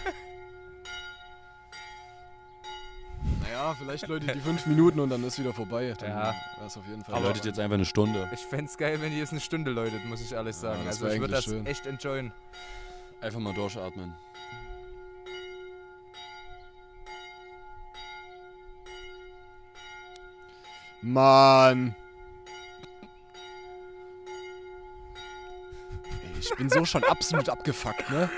[3.75, 5.95] vielleicht läutet die fünf Minuten und dann ist wieder vorbei.
[5.99, 6.35] Dann Ja.
[6.61, 7.13] wär's auf jeden Fall.
[7.13, 8.29] Der Aber- läutet jetzt einfach eine Stunde.
[8.33, 10.83] Ich fänd's geil, wenn die jetzt eine Stunde läutet, muss ich ehrlich Ja, sagen.
[10.85, 11.67] das also ich würde das schön.
[11.67, 12.33] echt enjoyen.
[13.21, 14.15] Einfach mal durchatmen.
[21.03, 21.95] Mann.
[26.41, 28.31] Ich bin so schon absolut abgefuckt, ne?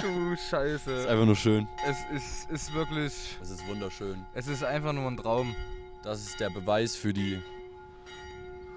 [0.00, 1.08] Du Ist Scheiße.
[1.08, 1.66] einfach nur schön.
[1.86, 3.36] Es ist, ist wirklich.
[3.42, 4.24] Es ist wunderschön.
[4.34, 5.54] Es ist einfach nur ein Traum.
[6.02, 7.42] Das ist der Beweis für die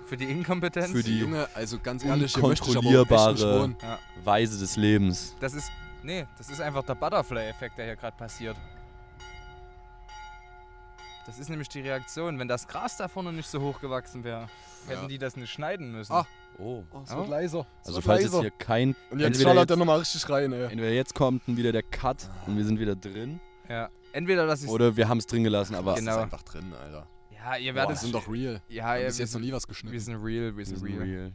[0.06, 0.91] Für die Inkompetenz.
[0.91, 3.76] Für die- Junge, also ganz ehrlich, unkontrollierbare-.
[4.24, 5.36] Weise des Lebens.
[5.39, 5.72] Das ist.
[6.04, 8.58] Nee, das ist einfach der Butterfly-Effekt, der hier gerade passiert.
[11.28, 12.39] Das ist nämlich die Reaktion.
[12.39, 14.48] Wenn das Gras da vorne nicht so hoch gewachsen wäre,
[14.88, 15.08] hätten Ja.
[15.08, 16.12] die das nicht schneiden müssen.
[16.12, 16.26] Ah.
[16.60, 16.84] Oh.
[16.92, 17.18] Oh, es Oh.
[17.18, 17.66] wird leiser.
[17.82, 18.42] Es Also wird falls jetzt leiser.
[18.42, 18.96] hier kein...
[19.10, 20.64] Und jetzt entweder schallert jetzt- er nochmal richtig rein, ey.
[20.66, 23.40] Entweder jetzt kommt dann wieder der Cut und wir sind wieder drin.
[23.70, 23.90] Ja.
[24.14, 24.70] Entweder, dass ich.
[24.70, 25.92] Oder wir haben es drin gelassen, aber...
[25.92, 26.12] Das Genau.
[26.12, 27.08] ist einfach drin, Alter.
[27.34, 27.96] Ja, ihr Boah, werdet.
[27.96, 28.62] wir sind doch real.
[28.70, 30.00] Ja, Haben ja, bis wir jetzt noch sind, nie was wir geschnitten.
[30.00, 31.02] sind real, wir wir sind sind real.
[31.02, 31.32] real.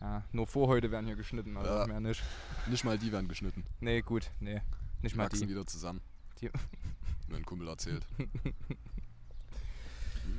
[0.00, 1.86] Ja, nur Vorhäute werden hier geschnitten, aber Ja.
[1.86, 2.22] mehr nicht.
[2.66, 3.62] Nicht mal die werden geschnitten.
[3.80, 4.60] Nee, gut, nee.
[5.02, 5.50] Nicht Die mal wachsen die.
[5.50, 6.00] wieder zusammen.
[6.40, 6.50] Die-
[7.28, 8.04] Mir ein Kumpel erzählt.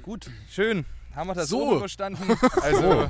[0.04, 0.30] Gut.
[0.50, 0.86] Schön.
[1.16, 1.70] Haben wir das So.
[1.72, 2.38] so überstanden?
[2.62, 3.10] Also,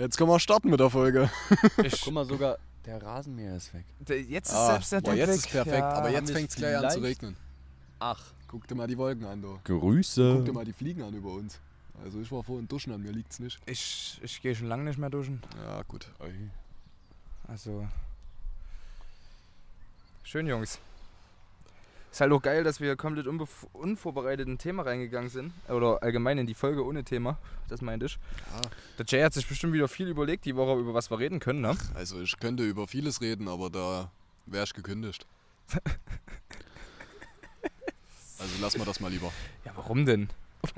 [0.00, 1.30] Jetzt können wir starten mit der Folge.
[1.84, 3.84] ich, Guck mal, sogar der Rasenmäher ist weg.
[4.00, 5.36] d- jetzt ist Ah, selbst der boah, jetzt weg.
[5.36, 7.36] ist perfekt, Ja, aber jetzt fängt es gleich an zu regnen.
[7.98, 8.22] Ach.
[8.48, 9.58] Guck dir mal die Wolken an, du.
[9.64, 10.34] Grüße.
[10.36, 11.60] Guck dir mal die Fliegen an über uns.
[12.02, 13.58] Also ich war vorhin duschen, an mir liegt's nicht.
[13.66, 15.42] Ich, ich gehe schon lange nicht mehr duschen.
[15.62, 16.08] Ja, gut.
[17.46, 17.86] Also.
[20.24, 20.78] Schön, Jungs.
[22.10, 23.26] Ist halt auch geil, dass wir komplett
[23.72, 25.52] unvorbereitet in ein Thema reingegangen sind.
[25.68, 27.38] Oder allgemein in die Folge ohne Thema.
[27.68, 28.18] Das meinte ich.
[28.52, 28.60] Ja,
[28.98, 31.60] Der Jay hat sich bestimmt wieder viel überlegt, die Woche, über was wir reden können,
[31.60, 31.76] ne?
[31.94, 34.10] also ich könnte über vieles reden, aber da
[34.46, 35.26] wäre ich gekündigt.
[38.38, 39.30] Also lassen wir das mal lieber.
[39.66, 40.30] Ja, warum denn?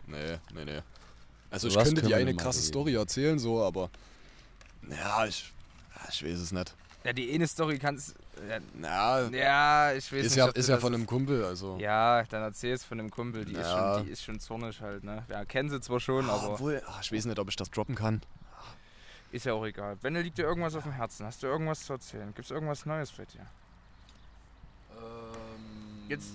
[0.08, 0.80] Nee, nee, nee.
[1.48, 2.68] Also ich Was könnte dir eine mal krasse reden?
[2.68, 3.88] Story erzählen, so, aber.
[4.90, 5.52] Ja, ich.
[6.10, 6.74] Ich weiß es nicht.
[7.04, 8.16] Ja, die eine Story kannst.
[8.80, 10.36] Ja, Ja, ich weiß ist nicht.
[10.36, 11.76] ja, ist ja von einem Kumpel, also.
[11.78, 13.44] Ja, dann erzähl es von einem Kumpel.
[13.44, 13.94] Die, ist, Ja.
[13.96, 15.24] schon, die ist schon zornig halt, ne?
[15.28, 17.70] Ja, kennen sie zwar schon, Ah, aber Obwohl, ah, ich weiß nicht, ob ich das
[17.70, 18.22] droppen kann.
[19.32, 19.96] ist ja auch egal.
[20.02, 21.24] Wenn liegt dir irgendwas auf dem Herzen?
[21.26, 22.28] Hast du irgendwas zu erzählen?
[22.34, 23.46] Gibt es irgendwas Neues für dir?
[26.08, 26.34] Jetzt-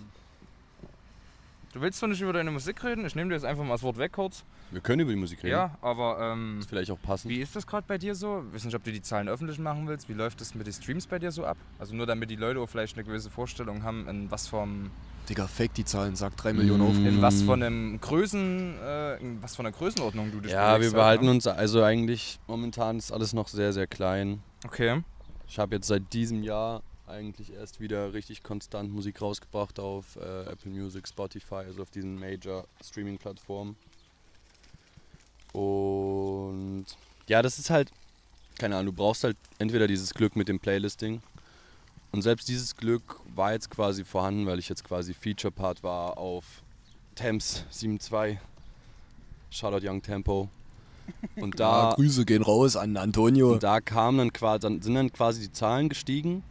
[1.77, 3.05] Du willst doch nicht über deine Musik reden?
[3.05, 4.43] Ich nehme dir jetzt einfach mal das Wort weg kurz.
[4.71, 5.51] Wir können über die Musik reden.
[5.51, 7.31] Ja, aber ähm, Ist vielleicht auch passend.
[7.31, 8.43] wie ist das gerade bei dir so?
[8.49, 10.09] Ich weiß nicht, ob du die Zahlen öffentlich machen willst.
[10.09, 11.55] Wie läuft das mit den Streams bei dir so ab?
[11.77, 14.89] Also nur damit die Leute auch vielleicht eine gewisse Vorstellung haben, in was vom
[15.29, 16.95] Digga, fake die Zahlen, sag 3 Millionen auf.
[16.95, 20.95] In was von einem Größen, äh, was von einer Größenordnung du dich Ja, wir halt,
[20.95, 21.31] behalten ne?
[21.31, 24.41] uns, also eigentlich momentan ist alles noch sehr, sehr klein.
[24.65, 25.03] Okay.
[25.47, 30.43] Ich habe jetzt seit diesem Jahr eigentlich erst wieder richtig konstant Musik rausgebracht auf äh,
[30.43, 33.75] Apple Music, Spotify, also auf diesen Major Streaming-Plattformen.
[35.53, 36.85] Und
[37.27, 37.91] ja, das ist halt,
[38.57, 41.21] keine Ahnung, du brauchst halt entweder dieses Glück mit dem Playlisting.
[42.11, 46.45] Und selbst dieses Glück war jetzt quasi vorhanden, weil ich jetzt quasi Feature-Part war auf
[47.15, 48.37] Thames 7.2.
[49.49, 50.49] Shoutout Young Tempo.
[51.35, 51.89] Und da.
[51.89, 53.53] Ja, Grüße gehen raus an Antonio.
[53.53, 56.43] Und da kam dann quasi, dann sind dann quasi die Zahlen gestiegen.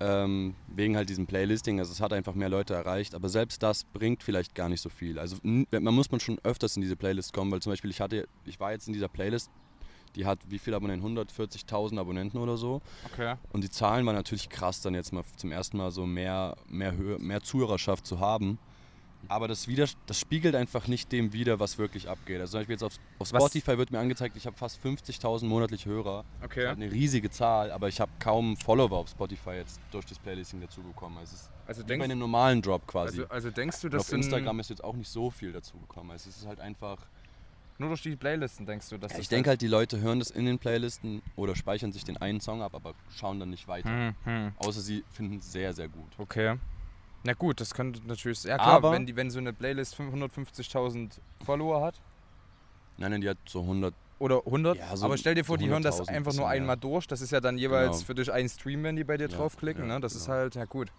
[0.00, 1.78] Ähm, wegen halt diesem Playlisting.
[1.78, 3.14] Also es hat einfach mehr Leute erreicht.
[3.14, 5.18] Aber selbst das bringt vielleicht gar nicht so viel.
[5.18, 8.26] Also man muss man schon öfters in diese Playlist kommen, weil zum Beispiel ich hatte,
[8.44, 9.50] ich war jetzt in dieser Playlist,
[10.16, 11.16] die hat wie viele Abonnenten?
[11.16, 12.82] 140.000 Abonnenten oder so.
[13.12, 13.34] Okay.
[13.52, 16.96] Und die Zahlen waren natürlich krass, dann jetzt mal zum ersten Mal so mehr, mehr,
[16.96, 18.58] Höhe, mehr Zuhörerschaft zu haben.
[19.28, 22.40] Aber das, wieder, das spiegelt einfach nicht dem wider, was wirklich abgeht.
[22.40, 25.44] Also zum Beispiel jetzt auf, auf Was- Spotify wird mir angezeigt, ich habe fast 50.000
[25.46, 26.24] monatliche Hörer.
[26.42, 26.66] Okay.
[26.66, 30.60] habe eine riesige Zahl, aber ich habe kaum Follower auf Spotify jetzt durch das Playlisting
[30.60, 31.18] dazu bekommen.
[31.18, 33.20] Also es ist Also wie bei denkst, einem normalen Drop quasi.
[33.20, 35.52] also, also denkst du, Und dass auf sind- Instagram ist jetzt auch nicht so viel
[35.52, 36.10] dazu gekommen.
[36.10, 36.98] Also es ist halt einfach.
[37.78, 40.20] nur durch die Playlisten denkst du, dass Ja, das ich denke halt, die Leute hören
[40.20, 43.66] das in den Playlisten oder speichern sich den einen Song ab, aber schauen dann nicht
[43.66, 43.88] weiter.
[43.88, 44.52] Hm, hm.
[44.58, 46.06] Außer sie finden es sehr, sehr gut.
[46.18, 46.56] Okay.
[47.24, 48.44] Na gut, das könnte natürlich.
[48.44, 52.00] Ja klar, Aber- wenn, die, wenn so eine Playlist 150.000 Follower hat
[52.96, 53.92] Nein, nein, die hat so 100.
[54.20, 56.60] oder 100, Ja, so aber stell dir vor, die hören das 100.000 einfach nur bisschen,
[56.60, 57.06] einmal durch.
[57.08, 58.06] Das ist ja dann jeweils Genau.
[58.06, 59.88] für dich ein Stream, wenn die bei dir Ja, draufklicken.
[59.88, 60.00] ja, ne?
[60.00, 60.36] Das ist genau.
[60.38, 60.92] halt, ja gut.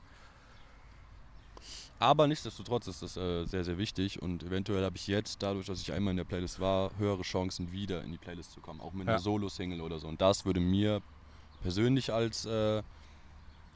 [1.97, 5.79] Aber nichtsdestotrotz ist das äh, sehr, sehr wichtig und eventuell habe ich jetzt, dadurch, dass
[5.81, 8.81] ich einmal in der Playlist war, höhere Chancen, wieder in die Playlist zu kommen.
[8.81, 9.13] Auch mit Ja.
[9.13, 10.07] einer Solo-Single oder so.
[10.07, 11.01] Und das würde mir
[11.61, 12.83] persönlich als äh,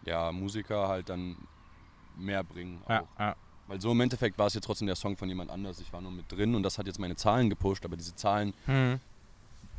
[0.06, 1.38] ja, Musiker halt dann
[2.20, 2.82] mehr bringen.
[2.86, 2.90] Auch.
[2.90, 3.36] Ja, ja.
[3.68, 5.80] Weil so im Endeffekt war es jetzt trotzdem der Song von jemand anders.
[5.80, 8.54] Ich war nur mit drin und das hat jetzt meine Zahlen gepusht, aber diese Zahlen
[8.66, 9.00] Hm.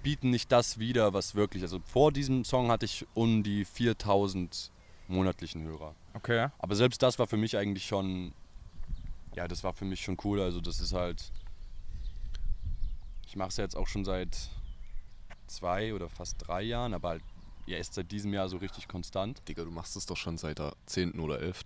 [0.04, 1.62] bieten nicht das wieder, was wirklich.
[1.62, 4.70] Also vor diesem Song hatte ich um die 4000
[5.08, 5.94] monatlichen Hörer.
[6.14, 6.48] Okay.
[6.58, 8.32] Aber selbst das war für mich eigentlich schon,
[9.34, 10.40] ja, das war für mich schon cool.
[10.40, 11.32] Also das ist halt,
[13.26, 14.36] ich mache es ja jetzt auch schon seit
[15.48, 17.22] zwei oder fast drei Jahren, aber halt
[17.66, 19.42] ja, erst seit diesem Jahr so richtig konstant.
[19.48, 21.18] Digga, du machst es doch schon seit der 10.
[21.20, 21.64] oder 11.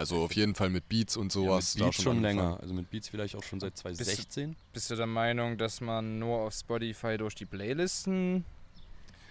[0.00, 1.74] Also auf jeden Fall mit Beats und Ja, sowas.
[1.74, 2.38] mit da Beats schon angefangen.
[2.38, 2.58] länger.
[2.62, 4.56] Also mit Beats vielleicht auch schon seit 2016.
[4.72, 8.46] Bist du der Meinung, dass man nur auf Spotify durch die Playlisten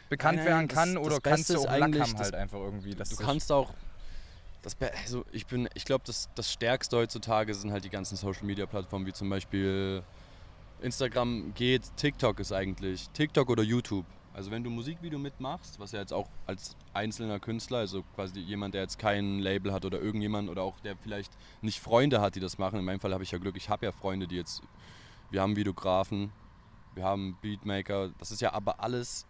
[0.10, 2.22] bekannt Nein, werden das- kann das oder Beste kannst du ist auch Lack eigentlich, das-
[2.22, 2.94] halt einfach irgendwie?
[2.94, 3.74] dass Du kannst auch.
[4.62, 8.44] Das, also ich bin, ich glaube, das, das Stärkste heutzutage sind halt die ganzen Social
[8.44, 10.04] Media Plattformen, wie zum Beispiel
[10.82, 14.06] Instagram geht, TikTok ist eigentlich, TikTok oder YouTube.
[14.40, 18.74] Also wenn du Musikvideo mitmachst, was ja jetzt auch als einzelner Künstler, also quasi jemand,
[18.74, 22.40] der jetzt kein Label hat oder irgendjemand oder auch der vielleicht nicht Freunde hat, die
[22.40, 22.80] das machen.
[22.80, 24.62] In meinem Fall habe ich ja Glück, ich habe ja Freunde, die jetzt,
[25.30, 26.32] wir haben Videografen,
[26.96, 29.26] wir haben Beatmaker, das ist ja aber alles,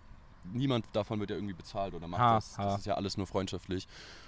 [0.53, 2.55] niemand davon wird ja irgendwie bezahlt oder macht Ha, das.
[2.59, 2.63] ha.
[2.65, 3.87] Das ist ja alles nur freundschaftlich.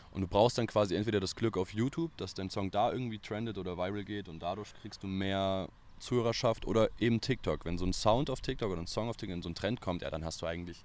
[0.09, 3.19] Und du brauchst dann quasi entweder das Glück auf YouTube, dass dein Song da irgendwie
[3.19, 5.69] trendet oder viral geht und dadurch kriegst du mehr
[6.01, 7.65] Zuhörerschaft oder eben TikTok.
[7.65, 9.79] Wenn so ein Sound auf TikTok oder ein Song auf TikTok in so ein Trend
[9.81, 10.83] kommt, ja, dann hast du eigentlich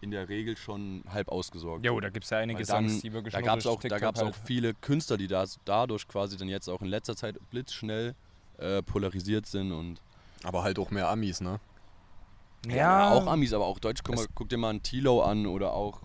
[0.00, 1.84] in der Regel schon halb ausgesorgt.
[1.86, 3.80] Jo, da gibt es ja einige dann, Songs, die wirklich da gab es auch, da
[3.82, 7.16] TikTok gab's halt- auch viele Künstler, die da, dadurch quasi dann jetzt auch in letzter
[7.16, 8.14] Zeit blitzschnell
[8.58, 10.00] äh, polarisiert sind und
[10.44, 11.60] Aber halt auch mehr Amis, ne?
[12.66, 14.02] Ja, auch Amis, aber auch Deutsch.
[14.04, 16.00] Guck, mal, guck dir mal einen Tilo an oder auch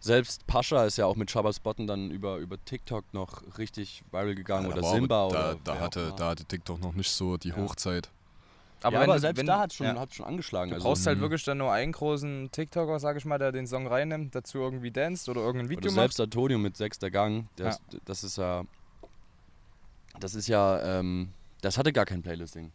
[0.00, 4.34] selbst Pascha ist ja auch mit Shabba Spotten dann über, über TikTok noch richtig viral
[4.34, 7.36] gegangen Ja, oder aber- Simba da, oder da, hatte, da hatte TikTok noch nicht so
[7.36, 7.56] die Ja.
[7.56, 8.08] Hochzeit.
[8.80, 9.98] Aber, ja, wenn aber selbst wenn- da hat schon, ja.
[9.98, 10.70] hat schon angeschlagen.
[10.70, 11.22] Du also, brauchst halt Mhm.
[11.22, 14.92] wirklich dann nur einen großen TikToker, sag ich mal, der den Song reinnimmt, dazu irgendwie
[14.92, 16.26] danst oder irgendein oder Video selbst macht.
[16.26, 17.70] Antonio mit sechster Gang, der Ja.
[17.72, 18.64] ist, das ist ja
[20.20, 22.70] das ist ja ähm, das hatte gar kein Playlisting.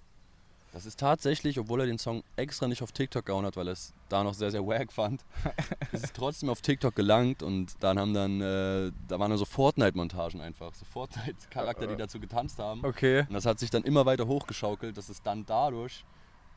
[0.73, 3.73] Das ist tatsächlich, obwohl er den Song extra nicht auf TikTok gehauen hat, weil er
[3.73, 5.23] es da noch sehr, sehr wack fand,
[5.91, 9.45] ist es trotzdem auf TikTok gelangt und dann haben dann, äh, da waren dann so
[9.45, 12.83] Fortnite-Montagen einfach, so Fortnite-Charakter, die dazu getanzt haben.
[12.83, 13.19] Okay.
[13.19, 16.03] Und das hat sich dann immer weiter hochgeschaukelt, dass es dann dadurch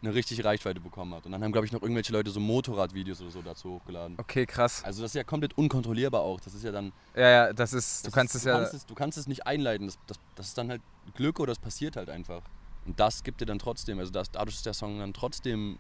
[0.01, 1.27] eine richtig Reichweite bekommen hat.
[1.27, 4.17] Und dann haben, glaube ich, noch irgendwelche Leute so Motorradvideos oder so dazu hochgeladen.
[4.19, 4.83] Okay, krass.
[4.83, 6.41] Also das ist ja komplett unkontrollierbar auch.
[6.41, 6.93] Das ist ja dann.
[7.15, 8.57] Ja, ja, das ist, du das kannst ist, es ja.
[8.57, 9.87] Kannst es, du kannst es nicht einleiten.
[9.87, 10.83] Das, das, das ist dann halt
[11.15, 12.43] Glück oder es passiert halt einfach.
[12.87, 15.79] Und das gibt dir dann trotzdem, also das, dadurch ist der Song dann trotzdem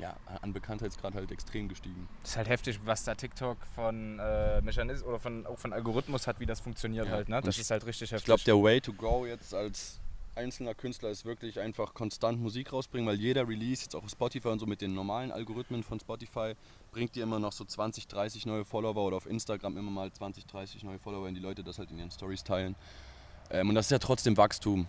[0.00, 2.08] ja, an Bekanntheitsgrad halt extrem gestiegen.
[2.22, 6.26] Das ist halt heftig, was da TikTok von äh, Mechanismus oder von, auch von Algorithmus
[6.28, 7.12] hat, wie das funktioniert Ja.
[7.12, 7.28] halt.
[7.28, 7.36] Ne?
[7.38, 8.26] Und Das ich- ist halt richtig Ich heftig.
[8.26, 10.00] glaube, der Way to go jetzt als
[10.36, 14.46] einzelner Künstler ist wirklich einfach konstant Musik rausbringen, weil jeder Release, jetzt auch auf Spotify
[14.48, 16.54] und so mit den normalen Algorithmen von Spotify,
[16.92, 20.46] bringt dir immer noch so 20, 30 neue Follower oder auf Instagram immer mal 20,
[20.46, 22.76] 30 neue Follower, wenn die Leute das halt in ihren Stories teilen.
[23.50, 24.86] Ähm, und das ist ja trotzdem Wachstum.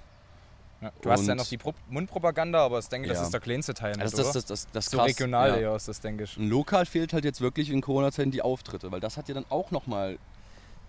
[0.82, 0.92] Ja.
[1.02, 3.24] Du hast ja und- noch die Pro Mundpropaganda, aber ich denke, das Ja.
[3.24, 3.94] ist der kleinste Teil.
[3.94, 5.56] Das, nicht, das, das, das, das so krass, regional ja.
[5.58, 6.38] eher ist das, denke ich.
[6.38, 9.46] Und lokal fehlt halt jetzt wirklich in Corona-Zeiten die Auftritte, weil das hat ja dann
[9.50, 10.18] auch nochmal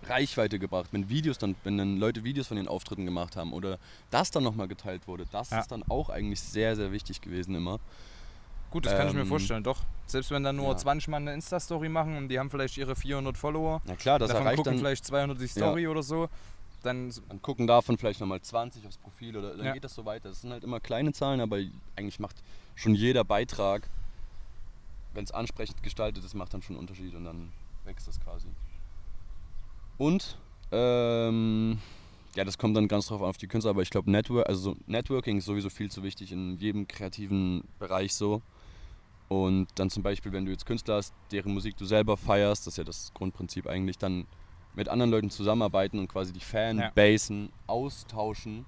[0.03, 3.77] Reichweite gebracht, wenn Videos dann, wenn dann Leute Videos von den Auftritten gemacht haben oder
[4.09, 5.25] das dann nochmal geteilt wurde.
[5.31, 5.59] Das Ja.
[5.59, 7.79] ist dann auch eigentlich sehr, sehr wichtig gewesen immer.
[8.71, 9.81] Gut, das kann ich mir Ähm, vorstellen, doch.
[10.07, 10.77] Selbst wenn dann nur ja.
[10.77, 14.29] 20 Mann eine Insta-Story machen und die haben vielleicht ihre 400 Follower, Na klar, das
[14.29, 16.29] davon erreicht gucken dann, vielleicht 200 die Story oder so,
[16.83, 19.73] dann dann gucken davon vielleicht nochmal 20 aufs Profil oder dann Ja.
[19.73, 20.29] geht das so weiter.
[20.29, 21.57] Das sind halt immer kleine Zahlen, aber
[21.95, 22.41] eigentlich macht
[22.75, 23.89] schon jeder Beitrag,
[25.13, 27.51] wenn es ansprechend gestaltet ist, macht dann schon einen Unterschied und dann
[27.85, 28.47] wächst das quasi.
[29.97, 30.37] Und
[30.71, 31.79] ähm,
[32.35, 34.71] ja, das kommt dann ganz drauf an auf die Künstler, aber ich glaube, Network, also
[34.71, 38.41] so Networking ist sowieso viel zu wichtig in jedem kreativen Bereich so.
[39.27, 42.73] Und dann zum Beispiel, wenn du jetzt Künstler hast, deren Musik du selber feierst, das
[42.73, 44.25] ist ja das Grundprinzip eigentlich, dann
[44.75, 48.65] mit anderen Leuten zusammenarbeiten und quasi die Fanbasen austauschen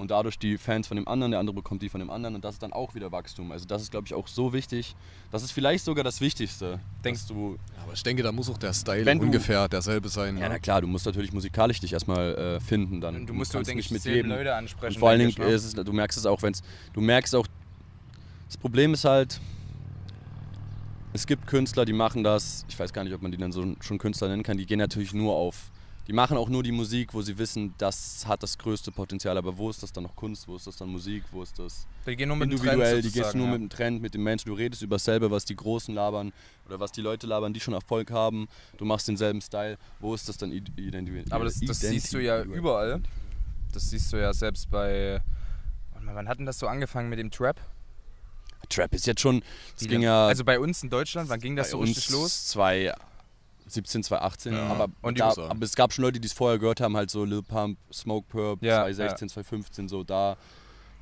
[0.00, 2.42] und dadurch die Fans von dem anderen, der andere bekommt die von dem anderen und
[2.42, 3.52] das ist dann auch wieder Wachstum.
[3.52, 4.96] Also das ist, glaube ich, auch so wichtig.
[5.30, 6.80] Das ist vielleicht sogar das Wichtigste.
[7.04, 10.38] Denkst du Aber ich denke, da muss auch der Style ungefähr derselbe sein.
[10.38, 10.54] Ja, ne?
[10.54, 13.26] na klar, du musst natürlich musikalisch dich erstmal äh, finden dann.
[13.26, 14.94] du musst, du, denke nicht ich, dieselben Leute ansprechen.
[14.94, 15.52] Und vor allen Dingen ne?
[15.52, 16.62] ist es, du merkst es auch, wenn es,
[16.94, 17.46] du merkst auch,
[18.46, 19.38] das Problem ist halt,
[21.12, 23.74] es gibt Künstler, die machen das, ich weiß gar nicht, ob man die dann so
[23.80, 25.70] schon Künstler nennen kann, die gehen natürlich nur auf,
[26.06, 29.56] die machen auch nur die Musik, wo sie wissen, das hat das größte Potenzial, aber
[29.56, 32.16] wo ist das dann noch Kunst, wo ist das dann Musik, wo ist das Die
[32.16, 33.52] gehen nur mit dem individuell, Trend die gehst nur ja.
[33.52, 36.32] mit dem Trend, mit den Menschen, du redest über dasselbe, was die Großen labern
[36.66, 40.28] oder was die Leute labern, die schon Erfolg haben, du machst denselben Style, wo ist
[40.28, 41.24] das dann individuell?
[41.30, 43.02] Aber das, das siehst du ja überall.
[43.72, 45.22] Das siehst du ja selbst bei.
[45.92, 47.60] Warte mal, Wann hat denn das so angefangen mit dem Trap?
[48.70, 49.42] Trap ist jetzt schon,
[49.78, 52.46] Wie ging ja Also bei uns in Deutschland, wann ging das so richtig los?
[52.48, 54.66] 2017, 2018, Ja.
[54.68, 57.42] aber, da, aber es gab schon Leute, die es vorher gehört haben, halt so Lil
[57.42, 60.36] Pump, Smoke Purp, Ja, 2016, 2015, so da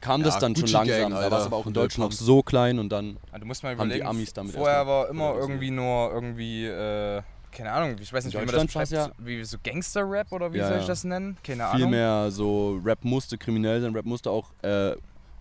[0.01, 2.19] kam Ja, das dann schon langsam, Gang, da war es aber auch in Deutschland noch
[2.19, 5.35] so klein und dann, Ah, Du musst mal Haben die Amis damit vorher war immer
[5.35, 9.43] irgendwie nur irgendwie, äh, keine Ahnung, ich weiß nicht, wie man das war's beschreibt, wie
[9.43, 10.89] so Gangster-Rap oder wie Ja, soll ich ja.
[10.89, 11.37] das nennen?
[11.43, 11.91] Keine viel Ahnung.
[11.91, 14.93] mehr so Rap musste kriminell sein, Rap musste auch äh,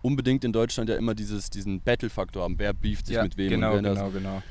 [0.08, 3.50] unbedingt in Deutschland ja immer dieses, diesen Battle-Faktor haben, wer beeft sich ja, mit wem
[3.50, 4.42] genau, und wer genau, genau.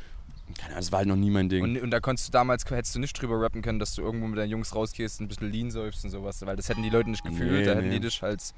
[0.47, 1.63] das, keine Ahnung, das war halt noch nie mein Ding.
[1.63, 4.27] Und, und da konntest du damals, hättest du nicht drüber rappen können, dass du irgendwo
[4.27, 6.89] mit deinen Jungs rausgehst und ein bisschen Lean säufst und sowas, weil das hätten die
[6.89, 7.95] Leute nicht gefühlt, Nee, da hätten nee.
[7.95, 8.53] die dich als,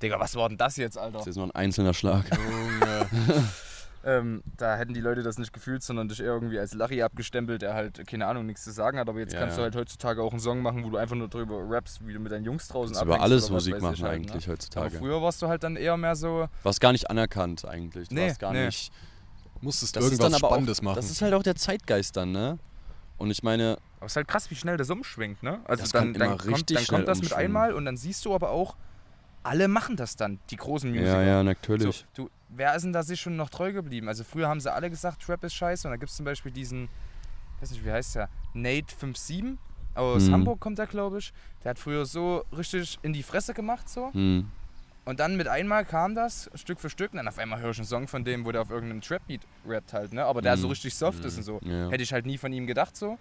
[0.00, 1.18] Digga, was war denn das jetzt, Alter?
[1.18, 2.24] das ist nur ein einzelner Schlag.
[2.30, 3.08] Junge.
[4.06, 7.62] Ähm, da hätten die Leute das nicht gefühlt, sondern dich eher irgendwie als Larry abgestempelt,
[7.62, 9.08] der halt, keine Ahnung, nichts zu sagen hat.
[9.08, 9.64] Aber jetzt Ja, kannst du ja.
[9.64, 12.30] halt heutzutage auch einen Song machen, wo du einfach nur drüber rappst, wie du mit
[12.30, 14.52] deinen Jungs draußen Das über abhängst alles Musik machen ich halt, eigentlich Ne?
[14.52, 14.86] heutzutage.
[14.86, 18.08] Aber früher warst du halt dann eher mehr so, War es gar nicht anerkannt eigentlich.
[18.08, 18.66] Du Nee, warst gar nee.
[18.66, 18.92] nicht
[19.60, 20.96] musstest das ist irgendwas dann aber Spannendes auch, machen.
[20.96, 22.58] Das ist halt auch der Zeitgeist dann, ne?
[23.16, 25.60] Und ich meine, Aber es ist halt krass, wie schnell das umschwingt, ne?
[25.64, 27.84] Also Das dann, kann dann, immer kommt, richtig dann schnell kommt das mit einmal und
[27.86, 28.76] dann siehst du aber auch,
[29.42, 31.22] alle machen das dann, die großen Musiker.
[31.22, 32.06] ja, ja, So, natürlich.
[32.14, 34.08] du, wer ist denn da sich schon noch treu geblieben?
[34.08, 36.52] Also früher haben sie alle gesagt, Trap ist scheiße und da gibt es zum Beispiel
[36.52, 36.88] diesen,
[37.60, 39.56] weiß nicht, wie heißt der, Nate57
[39.94, 40.32] aus Mhm.
[40.32, 41.32] Hamburg kommt er, glaube ich.
[41.62, 44.46] Der hat früher so richtig in die Fresse gemacht so Hm.
[45.04, 47.78] und dann mit einmal kam das Stück für Stück und dann auf einmal höre ich
[47.78, 50.24] einen Song von dem, wo der auf irgendeinem Trap-Beat rappt halt, ne?
[50.24, 50.60] Aber der Mhm.
[50.62, 51.60] so richtig soft ist und so.
[51.62, 51.90] Ja.
[51.90, 53.18] Hätte ich halt nie von ihm gedacht so.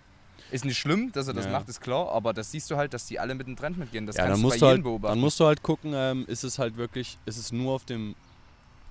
[0.51, 1.51] Ist nicht schlimm, dass er das Ja.
[1.51, 4.05] macht, ist klar, aber das siehst du halt, dass die alle mit dem Trend mitgehen.
[4.05, 5.11] Das ja, kannst dann du musst, bei du jedem halt, beobachten.
[5.13, 8.15] dann musst du halt gucken, ähm, ist es halt wirklich, ist es nur auf dem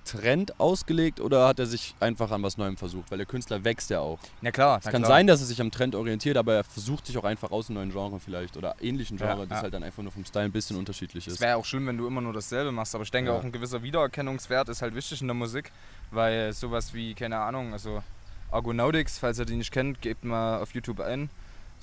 [0.05, 3.09] Trend ausgelegt oder hat er sich einfach an was Neuem versucht?
[3.11, 4.19] Weil der Künstler wächst ja auch.
[4.41, 5.11] ja klar, Es na kann klar.
[5.15, 7.75] sein, dass er sich am Trend orientiert, aber er versucht sich auch einfach aus einem
[7.77, 9.63] neuen Genre vielleicht oder ähnlichen Ja, Genre, das ja.
[9.63, 11.39] halt dann einfach nur vom Style ein bisschen unterschiedlich Es ist.
[11.41, 13.37] wäre ja auch schlimm, wenn du immer nur dasselbe machst, aber ich denke Ja.
[13.37, 15.71] auch ein gewisser Wiedererkennungswert ist halt wichtig in der Musik,
[16.11, 18.03] weil sowas wie, keine Ahnung, also
[18.51, 21.29] Argonautics, falls ihr die nicht kennt, gebt mal auf YouTube ein.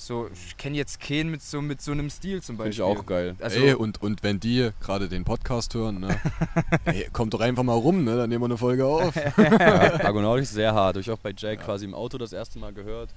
[0.02, 2.84] So, ich kenne jetzt keinen mit so, mit so einem Stil zum Finde Beispiel.
[2.84, 3.36] ich auch geil.
[3.38, 6.18] Also, Ey, und, und wenn die gerade den Podcast hören, ne,
[6.86, 9.14] ey, kommt doch einfach mal rum, ne, dann nehmen wir eine Folge auf.
[9.14, 9.32] ja,
[10.04, 10.94] Argonautics ist sehr hart.
[10.94, 13.10] Habe ich auch bei Jack quasi im Auto das erste Mal gehört.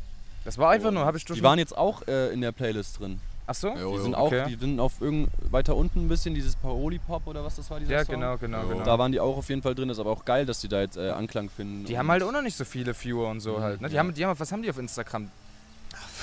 [0.43, 1.39] das war einfach nur, habe ich durch.
[1.39, 3.21] Die waren jetzt auch äh, in der Playlist drin.
[3.47, 3.69] Achso?
[3.69, 4.03] Jo, Die jo.
[4.03, 4.45] sind auch, okay.
[4.49, 7.79] die sind auf irgend weiter unten ein bisschen, dieses Paroli Pop oder was das war,
[7.79, 8.15] dieser Ja, Song.
[8.15, 8.67] genau, genau, Jo.
[8.69, 8.83] genau.
[8.83, 10.81] Da waren die auch auf jeden Fall drin, ist aber auch geil, dass die da
[10.81, 11.85] jetzt äh, Anklang finden.
[11.85, 13.81] die haben halt auch noch nicht so viele Viewer und so Mhm, halt.
[13.81, 13.87] Ne?
[13.89, 13.99] Die ja.
[13.99, 15.29] haben, die haben, was haben die auf Instagram?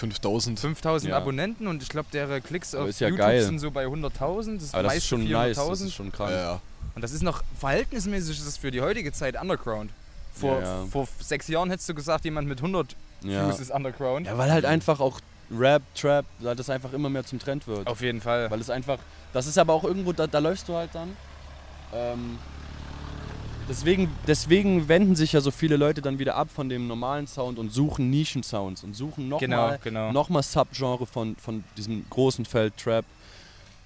[0.00, 0.58] 5000.
[0.58, 1.16] 5000 Ja.
[1.18, 3.42] Abonnenten und ich glaube, deren Klicks auf ja YouTube geil.
[3.42, 4.54] sind so bei 100.000.
[4.56, 5.30] Das ist Aber das ist schon 400.000.
[5.32, 6.32] nice, das ist schon krank.
[6.32, 6.60] Ja.
[6.94, 9.90] Und das ist noch verhältnismäßig ist das für die heutige Zeit Underground.
[10.32, 13.46] Vor, vor sechs Jahren hättest du gesagt, jemand mit 100 Ja.
[13.46, 14.26] Views ist Underground.
[14.26, 15.20] ja, weil halt einfach auch
[15.52, 17.86] Rap, Trap, weil das einfach immer mehr zum Trend wird.
[17.86, 18.50] Auf jeden Fall.
[18.50, 18.98] Weil es einfach,
[19.32, 21.16] das ist aber auch irgendwo, da, da läufst du halt dann.
[21.92, 22.38] Ähm,
[23.70, 27.58] deswegen, deswegen wenden sich ja so viele Leute dann wieder ab von dem normalen Sound
[27.58, 30.12] und suchen Nischensounds und suchen Genau, nochmal genau.
[30.12, 33.04] noch mal Subgenre von, von diesem großen Feld Trap,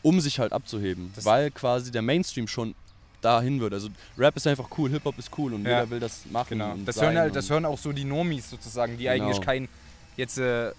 [0.03, 1.13] um sich halt abzuheben.
[1.15, 2.75] Das- weil quasi der Mainstream schon
[3.21, 3.73] dahin wird.
[3.73, 5.79] Also Rap ist einfach cool, Hip-Hop ist cool und Ja.
[5.81, 6.59] jeder will das machen.
[6.59, 6.75] Genau.
[6.85, 9.25] Das hören, halt, das hören auch so die Normies sozusagen, die Genau.
[9.27, 9.69] eigentlich kein
[10.17, 10.73] jetzt äh,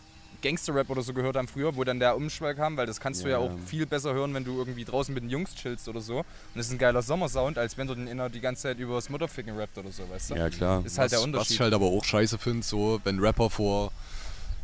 [0.45, 3.27] Gangster-Rap oder so gehört haben früher, wo dann der Umschwall kam, weil das kannst du
[3.29, 3.39] ja Ja.
[3.39, 6.19] auch viel besser hören, wenn du irgendwie draußen mit den Jungs chillst oder so.
[6.19, 8.95] Und das ist ein geiler Sommersound, als wenn du den inner die ganze Zeit über
[8.95, 10.35] das Mutterficken rappt oder so, weißt du?
[10.35, 10.85] Ja, klar.
[10.85, 11.55] Ist halt der was, was Unterschied.
[11.55, 13.91] ich halt aber auch scheiße finde, so, wenn Rapper vor,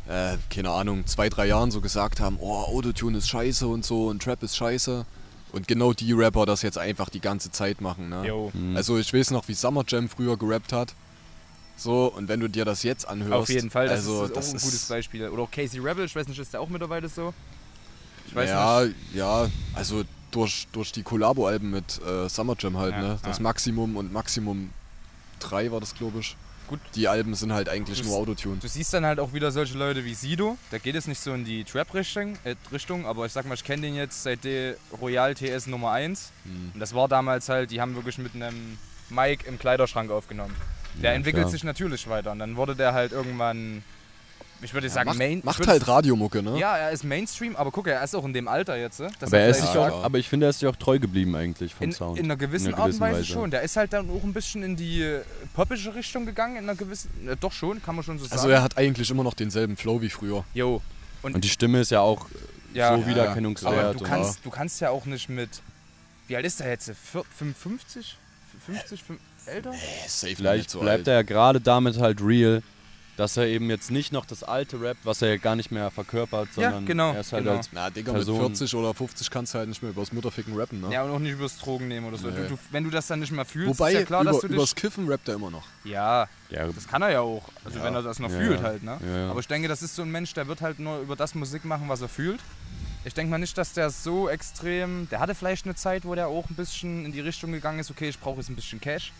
[0.08, 4.06] äh, keine Ahnung, zwei, drei Jahren so gesagt haben, oh, Autotune ist scheiße und so
[4.08, 5.04] und Trap ist scheiße.
[5.52, 8.26] Und genau die Rapper das jetzt einfach die ganze Zeit machen, ne?
[8.26, 8.50] Jo.
[8.54, 8.74] Mhm.
[8.74, 10.94] Also ich weiß noch, wie Summer Jam früher gerappt hat.
[11.76, 13.32] So, und wenn du dir das jetzt anhörst.
[13.32, 15.28] Auf jeden Fall, das also, ist das auch ein gutes Beispiel.
[15.28, 17.32] Oder auch Casey Rebel, ich weiß nicht, ist der auch mittlerweile so?
[18.26, 18.96] Ich weiß ja, nicht.
[19.14, 23.18] ja, also durch, durch die Kollabo-Alben mit äh, Summer Jam halt, Ja, ne?
[23.22, 23.42] Das ja.
[23.42, 24.70] Maximum und Maximum
[25.40, 26.36] 3 war das, glaube ich.
[26.68, 26.80] Gut.
[26.94, 28.56] Die Alben sind halt eigentlich Du nur Autotune.
[28.56, 30.56] Du siehst dann halt auch wieder solche Leute wie Sido.
[30.70, 33.64] Da geht es nicht so in die Trap-Richtung, äh, Richtung, aber ich sag mal, ich
[33.64, 36.30] kenne den jetzt seit der Royal TS Nummer 1.
[36.44, 36.70] Hm.
[36.72, 38.78] Und das war damals halt, die haben wirklich mit einem
[39.10, 40.54] Mic im Kleiderschrank aufgenommen.
[41.00, 41.50] Der Ja, entwickelt klar.
[41.50, 42.32] sich natürlich weiter.
[42.32, 43.82] Und dann wurde der halt irgendwann,
[44.60, 45.40] ich würde sagen, macht, Main.
[45.42, 46.58] macht halt Radiomucke, ne?
[46.58, 49.00] Ja, er ist Mainstream, aber guck, er ist auch in dem Alter jetzt.
[49.00, 50.04] dass aber, er ist sich Ja, auch, ja.
[50.04, 52.18] aber ich finde, er ist sich auch treu geblieben eigentlich vom in, Sound.
[52.18, 53.32] in einer gewissen In einer Art und gewissen Weise, Weise.
[53.32, 53.50] schon.
[53.50, 55.22] Der ist halt dann auch ein bisschen in die äh,
[55.54, 57.10] poppische Richtung gegangen, in einer gewissen.
[57.28, 58.34] Äh, doch schon, kann man schon so sagen.
[58.38, 60.44] Also er hat eigentlich immer noch denselben Flow wie früher.
[60.54, 60.80] Jo.
[61.22, 62.26] und die Stimme ist ja auch
[62.74, 63.72] Ja, so ja, wiedererkennungswert.
[63.72, 65.48] Aber du und- kannst, du kannst ja auch nicht mit.
[66.28, 66.86] Wie alt ist der jetzt?
[67.12, 68.16] Vier- 55?
[68.66, 69.02] 50?
[69.02, 69.70] Fünf- Älter?
[69.70, 69.76] Äh,
[70.08, 72.62] safe Vielleicht bleibt er ja gerade damit halt real,
[73.16, 75.90] dass er eben jetzt nicht noch das alte Rap, was er ja gar nicht mehr
[75.90, 77.56] verkörpert, Ja, sondern genau, er ist halt genau.
[77.58, 80.58] als Na, Digga, Person- mit 40 oder 50 kannst du halt nicht mehr übers Mutterficken
[80.58, 80.90] rappen, ne?
[80.92, 82.28] Ja, und auch nicht übers Drogen nehmen oder so.
[82.28, 82.36] Nee.
[82.48, 84.40] Du, du, wenn du das dann nicht mehr fühlst, Wobei, ist ja klar, über, dass
[84.40, 84.56] du dich.
[84.56, 85.64] übers Kiffen rappt er immer noch.
[85.84, 87.42] Ja, ja, das kann er ja auch.
[87.64, 87.84] Also Ja.
[87.84, 88.62] wenn er das noch Ja, fühlt ja.
[88.66, 88.98] halt, ne?
[89.06, 89.30] Ja, ja.
[89.30, 91.66] Aber ich denke, das ist so ein Mensch, der wird halt nur über das Musik
[91.66, 92.40] machen, was er fühlt.
[93.04, 95.08] Ich denke mal nicht, dass der so extrem.
[95.10, 97.90] Der hatte vielleicht eine Zeit, wo der auch ein bisschen in die Richtung gegangen ist,
[97.90, 99.12] okay, ich brauche jetzt ein bisschen Cash.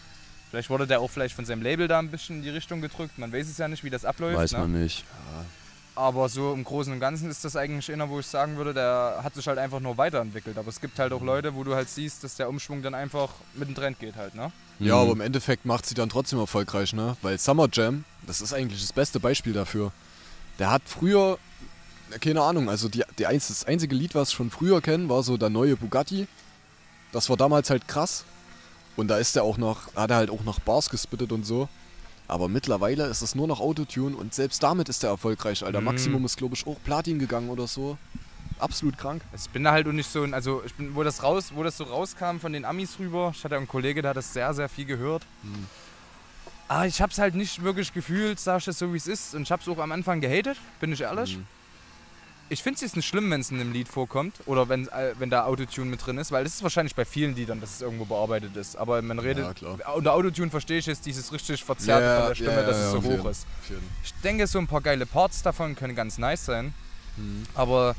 [0.53, 3.17] Vielleicht wurde der auch vielleicht von seinem Label da ein bisschen in die Richtung gedrückt.
[3.19, 4.37] Man weiß es ja nicht, wie das abläuft.
[4.37, 4.59] weiß ne?
[4.59, 5.03] man nicht.
[5.95, 9.21] Aber so im Großen und Ganzen ist das eigentlich einer, wo ich sagen würde, der
[9.23, 10.59] hat sich halt einfach nur weiterentwickelt.
[10.59, 13.31] Aber es gibt halt auch Leute, wo du halt siehst, dass der Umschwung dann einfach
[13.55, 14.53] mit dem Trend geht halt, ne?
[14.79, 15.01] Ja, Mhm.
[15.01, 17.17] aber im Endeffekt macht sie dann trotzdem erfolgreich, ne?
[17.23, 19.91] Weil Summer Jam, das ist eigentlich das beste Beispiel dafür.
[20.59, 21.39] Der hat früher,
[22.21, 25.39] keine Ahnung, also die, die das einzige Lied, was ich von früher kennen, war so
[25.39, 26.29] der neue Bugatti.
[27.11, 28.25] Das war damals halt krass.
[28.97, 31.69] Und da ist er auch noch, hat er halt auch noch Bars gespittet und so.
[32.29, 35.81] Aber mittlerweile ist es nur noch Autotune und selbst damit ist er erfolgreich, Alter.
[35.81, 35.87] Mhm.
[35.87, 37.99] Maximum ist, glaube ich, auch Platin gegangen oder so.
[38.59, 39.23] Absolut krank.
[39.37, 41.63] Ich bin da halt auch nicht so, ein- also ich bin, wo das raus, wo
[41.63, 44.53] das so rauskam von den Amis rüber, ich hatte einen Kollege, der hat das sehr,
[44.55, 45.25] sehr viel gehört.
[45.43, 45.67] Hm.
[46.69, 49.35] Ah, ich hab's halt nicht wirklich gefühlt, sag ich es so wie es ist.
[49.35, 51.37] Und ich hab's auch am Anfang gehatet, bin ich ehrlich.
[51.39, 51.47] Mhm.
[52.49, 55.15] Ich finde es jetzt nicht schlimm, wenn es in einem Lied vorkommt oder wenn, äh,
[55.19, 57.81] wenn da Autotune mit drin ist, weil das ist wahrscheinlich bei vielen Liedern, dass es
[57.81, 58.77] irgendwo bearbeitet ist.
[58.77, 59.45] Aber man redet.
[59.45, 59.97] Ja, klar.
[59.97, 62.85] Unter Autotune verstehe ich jetzt dieses richtig verzerrte Ja, von der Stimme, ja, dass ja,
[62.87, 63.27] es so hoch jeden.
[63.27, 63.47] ist.
[63.69, 63.89] Jeden.
[64.05, 66.75] Ich denke, so ein paar geile Parts davon können ganz nice sein.
[67.17, 67.45] Mhm.
[67.55, 67.95] Aber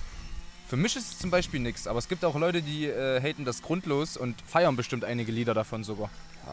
[0.68, 1.88] für mich ist es zum Beispiel nichts.
[1.88, 5.54] Aber es gibt auch Leute, die äh, haten das grundlos und feiern bestimmt einige Lieder
[5.54, 6.10] davon sogar.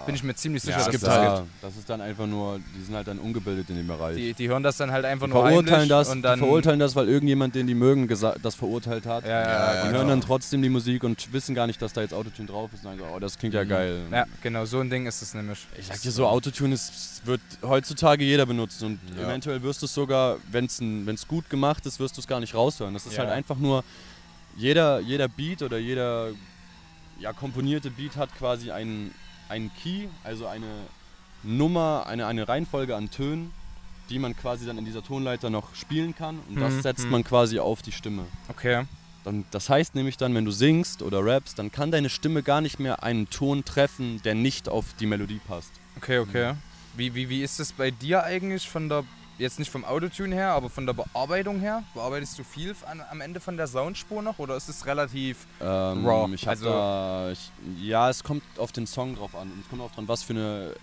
[0.07, 1.49] Bin ich mir ziemlich sicher, Ja, dass gibt das da- gibt.
[1.63, 4.17] das ist dann einfach nur, die sind halt dann ungebildet in dem Bereich.
[4.17, 6.79] Die, die hören das dann halt einfach Die nur verurteilen das, und dann die verurteilen
[6.81, 9.25] das, weil irgendjemand, den die mögen, das verurteilt hat.
[9.25, 9.99] Ja, ja, Ja, die genau.
[9.99, 12.85] hören dann trotzdem die Musik und wissen gar nicht, dass da jetzt Autotune drauf ist.
[12.85, 13.69] Und sagen so, oh, das klingt ja Mhm.
[13.69, 14.01] geil.
[14.11, 15.59] ja, genau, so ein Ding ist es nämlich.
[15.79, 19.95] Ich sag dir so, Autotune ist, wird heutzutage jeder benutzen und eventuell wirst du es
[19.95, 22.95] sogar, wenn es gut gemacht ist, wirst du es gar nicht raushören.
[22.95, 23.85] Das ist halt einfach nur,
[24.57, 26.29] jeder, jeder Beat oder jeder
[27.19, 29.13] ja, komponierte Beat hat quasi einen,
[29.51, 30.67] einen Key, also eine
[31.43, 33.53] Nummer, eine, eine Reihenfolge an Tönen,
[34.09, 37.11] die man quasi dann in dieser Tonleiter noch spielen kann und Mhm, das setzt mhm.
[37.11, 38.25] man quasi auf die Stimme.
[38.49, 38.85] Okay.
[39.25, 42.61] Dann, das heißt nämlich dann, wenn du singst oder rappst, dann kann deine Stimme gar
[42.61, 45.73] nicht mehr einen Ton treffen, der nicht auf die Melodie passt.
[45.97, 46.55] Okay, okay.
[46.97, 49.05] Wie, wie, wie ist es bei dir eigentlich von der,
[49.41, 51.83] jetzt nicht vom Autotune her, aber von der Bearbeitung her?
[51.95, 56.07] Bearbeitest du viel an, am Ende von der Soundspur noch oder ist es relativ Ähm,
[56.07, 59.51] Raw, Ich also- da, ich, ja, es kommt auf den Song drauf an.
[59.51, 60.75] Und es kommt auch dran, was für eine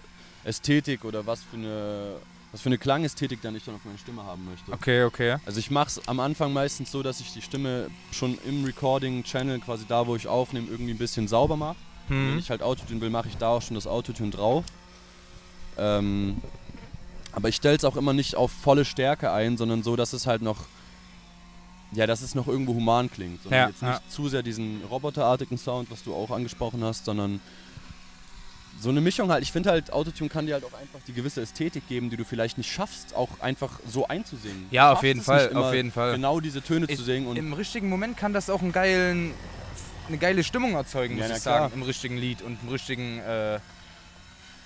[0.43, 2.15] Ästhetik oder was für eine,
[2.51, 4.71] was für eine Klangästhetik dann ich dann auf meine Stimme haben möchte.
[4.71, 5.37] Okay, okay.
[5.45, 9.59] Also ich mache es am Anfang meistens so, dass ich die Stimme schon im Recording-Channel,
[9.59, 11.75] quasi da, wo ich aufnehme, irgendwie ein bisschen sauber mache.
[12.09, 12.39] Wenn Hm.
[12.39, 14.63] ich halt Autotune will, mache ich da auch schon das Autotune drauf.
[15.77, 16.37] Ähm,
[17.37, 20.25] aber ich stelle es auch immer nicht auf volle Stärke ein, sondern so, dass es
[20.25, 20.57] halt noch,
[21.91, 23.43] ja, dass es noch irgendwo human klingt.
[23.43, 24.09] Sondern Ja, jetzt nicht ja.
[24.09, 27.39] zu sehr diesen roboterartigen Sound, was du auch angesprochen hast, sondern
[28.79, 29.43] so eine Mischung halt.
[29.43, 32.25] Ich finde halt, Autotune kann dir halt auch einfach die gewisse Ästhetik geben, die du
[32.25, 34.65] vielleicht nicht schaffst, auch einfach so einzusingen.
[34.71, 36.13] Ja, auf jeden Fall, auf jeden Fall.
[36.13, 39.31] Genau diese Töne Ich- zu singen und Im richtigen Moment kann das auch einen geilen,
[40.07, 41.73] eine geile Stimmung erzeugen, Ja, muss na ich sagen, klar.
[41.75, 43.59] im richtigen Lied und im richtigen, äh,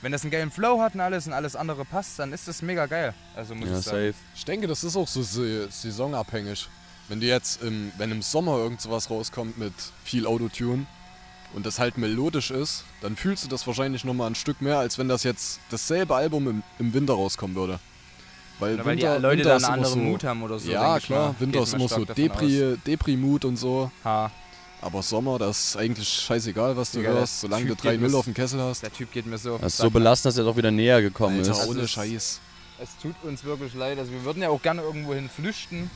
[0.01, 2.61] wenn das einen geilen Flow hat und alles und alles andere passt, dann ist das
[2.61, 3.13] mega geil.
[3.35, 3.97] Also muss ja, ich sagen.
[4.07, 4.13] safe.
[4.35, 6.67] Ich denke, das ist auch so sa- saisonabhängig.
[7.07, 9.73] Wenn du jetzt, im, wenn im Sommer irgend sowas rauskommt mit
[10.03, 10.85] viel Autotune
[11.53, 14.97] und das halt melodisch ist, dann fühlst du das wahrscheinlich nochmal ein Stück mehr, als
[14.97, 17.79] wenn das jetzt dasselbe Album im, im Winter rauskommen würde.
[18.59, 20.43] Weil, Oder weil die Winter, Leute Winter da ist einen immer anderen so, Mut haben
[20.43, 20.71] oder so.
[20.71, 21.35] Ja, klar, mal.
[21.39, 22.01] Winter Geht ist immer so aus.
[22.09, 23.91] Depri- Depri-Mut und so.
[24.05, 24.31] Ha,
[24.81, 28.09] Aber Sommer, das ist eigentlich scheißegal, was du Digga, hörst, solange du Typ geht 3-0
[28.09, 28.81] mir- auf dem Kessel hast.
[28.81, 30.71] der Typ geht mir so auf den Das ist so belastend, dass er auch wieder
[30.71, 31.59] näher gekommen Alter, ist.
[31.59, 32.39] Also ohne Scheiß.
[32.81, 33.99] Es tut uns wirklich leid.
[33.99, 35.91] Also wir würden ja auch gerne irgendwo hin flüchten.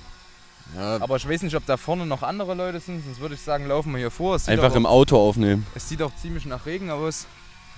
[0.76, 3.04] Ja, Aber ich weiß nicht, ob da vorne noch andere Leute sind.
[3.04, 4.36] Sonst würde ich sagen, laufen wir hier vor.
[4.36, 5.66] Es sieht Einfach auch, im Auto aufnehmen.
[5.74, 7.26] Es sieht auch ziemlich nach Regen aus.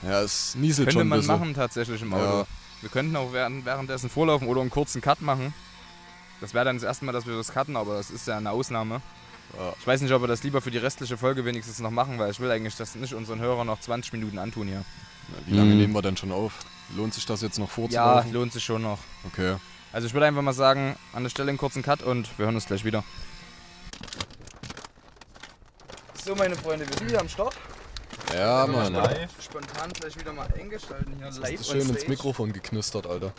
[0.03, 1.39] ja, es nieselt Könnte schon ein man bisschen.
[1.39, 2.39] machen tatsächlich im Auto.
[2.39, 2.47] Ja.
[2.81, 5.53] Wir könnten auch während, währenddessen vorlaufen oder einen kurzen Cut machen.
[6.41, 8.51] Das wäre dann das erste Mal, dass wir das cutten, aber das ist ja eine
[8.51, 9.01] Ausnahme.
[9.57, 9.73] Ja.
[9.79, 12.29] Ich weiß nicht, ob wir das lieber für die restliche Folge wenigstens noch machen, weil
[12.31, 14.83] ich will eigentlich das nicht unseren Hörern noch 20 Minuten antun hier.
[15.45, 15.79] Wie lange Mhm.
[15.79, 16.53] nehmen wir denn schon auf?
[16.95, 18.33] Lohnt sich das jetzt noch Ja, vorzulaufen?
[18.33, 18.99] lohnt sich schon noch.
[19.25, 19.55] okay.
[19.93, 22.55] Also ich würde einfach mal sagen, an der Stelle einen kurzen Cut und wir hören
[22.55, 23.03] uns gleich wieder.
[26.23, 27.55] So, meine Freunde, wir sind hier am Start.
[28.33, 28.93] Ja, wir Mann.
[28.93, 32.07] mal Spontan gleich wieder mal eingeschalten hier live schön ins.
[32.07, 33.31] Mikrofon geknistert, Alter.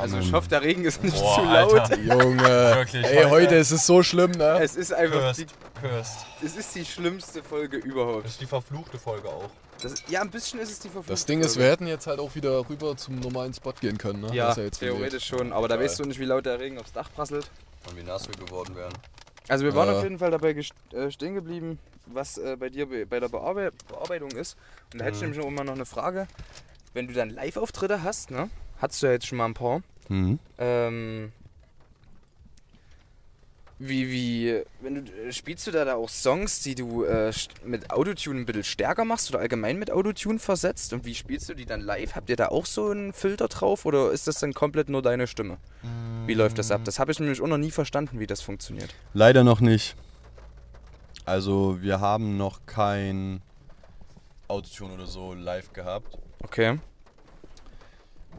[0.00, 1.80] Also ich hoffe, der Regen ist nicht Boah, zu laut.
[1.80, 1.98] Alter.
[2.00, 4.58] Junge, Wirklich, ey, heute- heute ist es so schlimm, ne?
[4.60, 5.46] Es ist einfach die,
[5.80, 6.26] Cursed.
[6.44, 8.24] es ist die schlimmste Folge überhaupt.
[8.24, 9.50] Das ist die verfluchte Folge auch.
[9.82, 12.18] Das, ja, ein bisschen ist es die verfluchte Das Ding ist, wir hätten jetzt halt
[12.20, 14.34] auch wieder rüber zum normalen Spot gehen können, ne?
[14.34, 15.84] Ja, Das ist jetzt theoretisch schon, aber da Geil.
[15.84, 17.50] weißt du nicht, wie laut der Regen aufs Dach prasselt.
[17.88, 18.92] Und wie nass wir geworden wären.
[19.48, 19.92] Also wir waren Äh.
[19.92, 20.50] auf jeden Fall dabei
[20.92, 24.56] äh, stehen geblieben, was äh, bei dir be bei der Bearbe Bearbeitung ist.
[24.92, 26.26] Und da hätte ich nämlich auch immer noch eine Frage.
[26.94, 28.48] Wenn du dann Live-Auftritte hast, ne?
[28.78, 29.82] Hattest du ja jetzt schon mal ein paar.
[30.08, 30.38] Mhm.
[30.58, 31.32] Ähm,
[33.78, 37.32] wie, wie, wenn du, äh, spielst du da, da auch Songs, die du äh,
[37.64, 40.92] mit Autotune ein bisschen stärker machst oder allgemein mit Autotune versetzt?
[40.92, 42.14] Und wie spielst du die dann live?
[42.14, 45.26] Habt ihr da auch so einen Filter drauf oder ist das dann komplett nur deine
[45.26, 45.58] Stimme?
[46.26, 46.82] Wie läuft das ab?
[46.84, 48.94] Das habe ich nämlich auch noch nie verstanden, wie das funktioniert.
[49.12, 49.96] Leider noch nicht.
[51.24, 53.42] Also wir haben noch kein
[54.46, 56.16] Autotune oder so live gehabt.
[56.42, 56.78] Okay.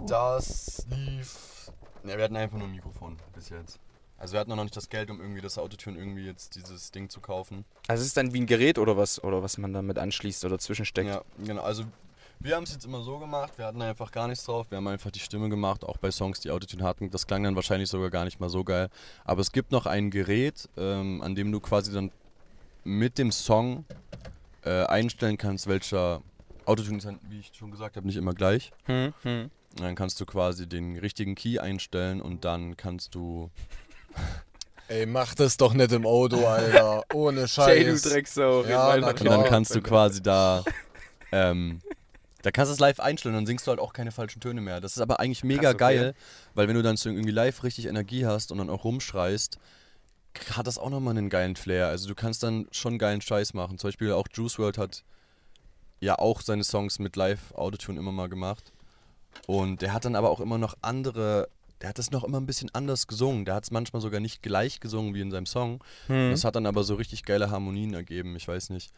[0.08, 1.72] Das lief.
[2.04, 3.80] Ne, wir hatten einfach nur ein Mikrofon bis jetzt.
[4.18, 7.10] Also wir hatten noch nicht das Geld, um irgendwie das Autotune irgendwie jetzt dieses Ding
[7.10, 7.66] zu kaufen.
[7.88, 10.58] Also es ist dann wie ein Gerät oder was, oder was man damit anschließt oder
[10.58, 11.08] zwischensteckt.
[11.08, 11.64] Ja, genau.
[11.64, 11.84] Also
[12.40, 14.68] wir haben es jetzt immer so gemacht, wir hatten einfach gar nichts drauf.
[14.70, 17.10] Wir haben einfach die Stimme gemacht, auch bei Songs, die Autotune hatten.
[17.10, 18.90] Das klang dann wahrscheinlich sogar gar nicht mal so geil.
[19.24, 22.12] Aber es gibt noch ein Gerät, ähm, an dem du quasi dann
[22.84, 23.86] mit dem Song
[24.64, 26.22] äh, einstellen kannst, welcher
[26.66, 28.72] Autotune ist, dann, wie ich schon gesagt habe, nicht immer gleich.
[28.86, 29.52] Hm, hm.
[29.76, 33.50] Und dann kannst du quasi den richtigen Key einstellen und dann kannst du.
[34.88, 37.04] Ey, mach das doch nicht im Auto, Alter.
[37.14, 38.02] Ohne Jay, du Scheiß.
[38.04, 38.64] Drecksau.
[38.66, 39.38] Ja, na Und klar.
[39.38, 40.64] dann kannst du quasi da.
[41.32, 41.82] Ähm,
[42.44, 44.80] da kannst du es live einstellen, dann singst du halt auch keine falschen Töne mehr.
[44.80, 45.98] Das ist aber eigentlich mega Krass, okay.
[45.98, 46.16] geil,
[46.54, 49.58] weil wenn du dann so irgendwie live richtig Energie hast und dann auch rumschreist,
[50.52, 51.88] hat das auch nochmal einen geilen Flair.
[51.88, 53.80] Also du kannst dann schon geilen Scheiß machen.
[53.80, 55.04] Zum Beispiel auch Juice World hat
[56.00, 58.72] ja auch seine Songs mit Live-Autotune immer mal gemacht.
[59.48, 61.50] Und der hat dann aber auch immer noch andere,
[61.82, 63.46] der hat das noch immer ein bisschen anders gesungen.
[63.46, 65.84] Der hat es manchmal sogar nicht gleich gesungen wie in seinem Song.
[66.08, 66.32] Hm.
[66.32, 68.36] Das hat dann aber so richtig geile Harmonien ergeben.
[68.36, 68.92] Ich weiß nicht.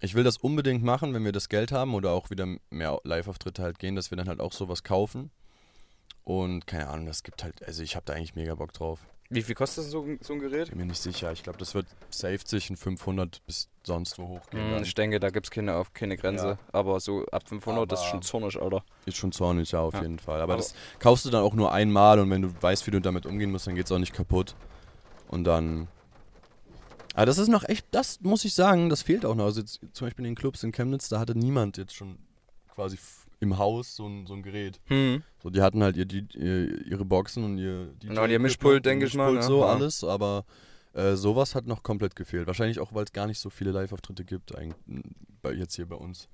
[0.00, 3.62] Ich will das unbedingt machen, wenn wir das Geld haben oder auch wieder mehr Live-Auftritte
[3.62, 5.30] halt gehen, dass wir dann halt auch sowas kaufen.
[6.24, 9.00] Und keine Ahnung, das gibt halt, also ich habe da eigentlich mega Bock drauf.
[9.32, 10.70] Wie viel kostet so, so ein Gerät?
[10.70, 11.30] Bin mir nicht sicher.
[11.30, 14.72] Ich glaube, das wird safe zwischen 500 bis sonst wo hochgehen.
[14.72, 14.82] Dann.
[14.82, 16.46] ich denke, da gibt es keine, auf- keine Grenze.
[16.46, 16.58] Ja.
[16.72, 18.84] Aber so ab 500 das ist Aber- schon zornig, Alter.
[19.06, 20.02] Ist schon zornig, ja, auf Ja.
[20.02, 20.40] jeden Fall.
[20.40, 23.00] Aber, Aber- das kaufst du dann auch nur einmal und wenn du weißt, wie du
[23.00, 24.56] damit umgehen musst, dann geht es auch nicht kaputt.
[25.28, 25.86] Und dann.
[27.14, 29.44] Aber das ist noch echt, das muss ich sagen, das fehlt auch noch.
[29.44, 32.18] Also jetzt zum Beispiel in den Clubs in Chemnitz, da hatte niemand jetzt schon
[32.74, 32.98] quasi
[33.40, 34.80] im Haus so ein, so ein Gerät.
[34.86, 35.22] Hm.
[35.42, 38.84] So, die hatten halt ihr, die, ihr, ihre Boxen und ihr DJ und ihr Mischpult,
[38.84, 39.42] denke ich mal, ne?
[39.42, 39.66] So Ja.
[39.72, 40.44] alles, aber
[40.92, 42.46] äh, sowas hat noch komplett gefehlt.
[42.46, 44.76] Wahrscheinlich auch, weil es gar nicht so viele Live-Auftritte gibt, eigentlich,
[45.42, 46.28] bei, jetzt hier bei uns.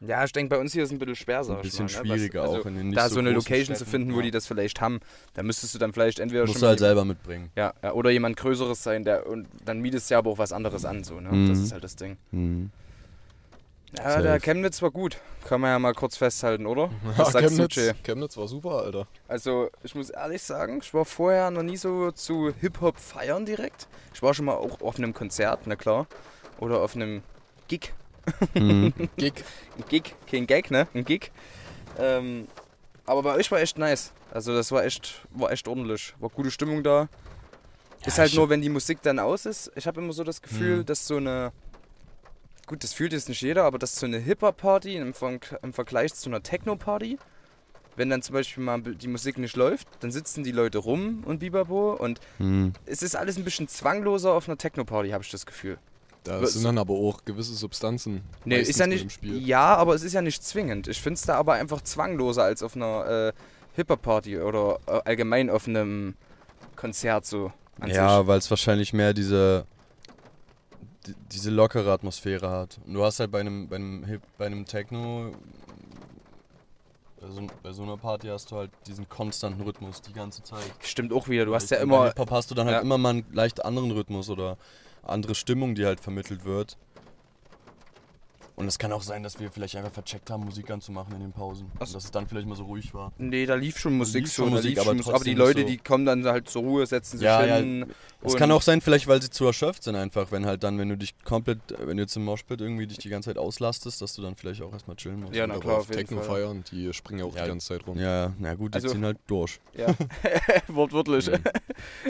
[0.00, 1.86] Ja, ich denke, bei uns hier ist es ein bisschen schwer, sag Ein ich bisschen
[1.86, 2.14] mal, ne?
[2.14, 4.18] schwieriger auch also in den nicht Da so so eine Location zu Städten, finden, wo
[4.18, 4.24] ja.
[4.24, 5.00] die das vielleicht haben,
[5.32, 7.50] da müsstest du dann vielleicht entweder Musst schon du halt selber mitbringen.
[7.56, 10.52] Ja, ja, oder jemand Größeres sein, der und dann mietest du ja aber auch was
[10.52, 11.30] anderes an, so, ne?
[11.30, 11.48] Mhm.
[11.48, 12.18] Das ist halt das Ding.
[12.32, 12.70] Mhm.
[13.96, 14.22] Ja, Safe.
[14.22, 15.18] der Chemnitz war gut.
[15.46, 16.84] Kann man ja mal kurz festhalten, oder?
[17.04, 17.92] Ja, Was sagst du, Chemnitz, Jay?
[18.02, 19.06] Chemnitz war super, Alter.
[19.28, 23.86] Also, ich muss ehrlich sagen, ich war vorher noch nie so zu Hip-Hop feiern direkt.
[24.14, 26.06] Ich war schon mal auch auf einem Konzert, na klar.
[26.58, 27.22] Oder auf einem
[27.68, 27.92] Gig.
[28.54, 28.92] Mhm.
[29.16, 29.44] Gig.
[29.76, 30.86] Ein Gig, kein Gag, ne?
[30.94, 31.30] Ein Gig.
[31.98, 32.48] Ähm,
[33.06, 34.12] aber bei euch war echt nice.
[34.32, 36.14] Also, das war echt, war echt ordentlich.
[36.20, 37.08] War gute Stimmung da.
[38.06, 39.70] ist halt nur, wenn die Musik dann aus ist.
[39.76, 40.86] Ich habe immer so das Gefühl, Mhm.
[40.86, 41.52] dass so eine.
[42.66, 45.12] Gut, das fühlt jetzt nicht jeder, aber dass so eine Hip-Hop-Party im,
[45.62, 47.18] im Vergleich zu einer Techno-Party,
[47.96, 51.38] wenn dann zum Beispiel mal die Musik nicht läuft, dann sitzen die Leute rum und
[51.40, 52.72] bibabo und Mhm.
[52.86, 55.78] es ist alles ein bisschen zwangloser auf einer Techno-Party, habe ich das Gefühl.
[56.24, 58.22] Da sind dann aber auch gewisse Substanzen.
[58.46, 59.02] Nee, ist ja nicht.
[59.02, 59.46] Im Spiel.
[59.46, 60.88] Ja, aber es ist ja nicht zwingend.
[60.88, 63.32] Ich finde es da aber einfach zwangloser als auf einer äh,
[63.74, 66.14] Hip-Hop-Party oder äh, allgemein auf einem
[66.76, 67.52] Konzert so.
[67.86, 69.73] Ja, weil es wahrscheinlich mehr diese die-
[71.32, 72.78] diese lockere Atmosphäre hat.
[72.86, 75.32] Und du hast halt bei einem bei einem Hip, bei einem Techno
[77.20, 80.70] bei so, bei so einer Party hast du halt diesen konstanten Rhythmus die ganze Zeit.
[80.80, 81.46] Stimmt auch wieder.
[81.46, 82.04] Du hast ja Bei immer.
[82.06, 82.82] Hip-Hop hast du dann halt Ja.
[82.82, 84.58] immer mal einen leicht anderen Rhythmus oder
[85.02, 86.76] andere Stimmung, die halt vermittelt wird.
[88.56, 91.32] Und es kann auch sein, dass wir vielleicht einfach vercheckt haben, Musik anzumachen in den
[91.32, 91.66] Pausen.
[91.74, 93.12] Ach Und dass es dann vielleicht mal so ruhig war.
[93.18, 95.34] Nee, da lief schon Musik lief schon da Musik, lief aber schon Musik, aber die
[95.34, 97.86] Leute, so- die kommen dann halt zur Ruhe, setzen sich Ja, ja, hin.
[98.22, 100.78] Es und- kann auch sein, vielleicht, weil sie zu erschöpft sind einfach, wenn halt dann,
[100.78, 104.00] wenn du dich komplett, wenn du jetzt im Moshpit irgendwie dich die ganze Zeit auslastest,
[104.00, 105.34] dass du dann vielleicht auch erstmal chillen musst.
[105.34, 106.36] Ja, na klar, auf Techno Fall.
[106.42, 107.42] feiern, die springen ja auch Ja.
[107.42, 107.98] die ganze Zeit rum.
[107.98, 109.58] Ja, na gut, die Also- ziehen halt durch.
[109.76, 109.86] Ja,
[110.68, 111.28] wortwörtlich.
[111.28, 111.38] Mhm.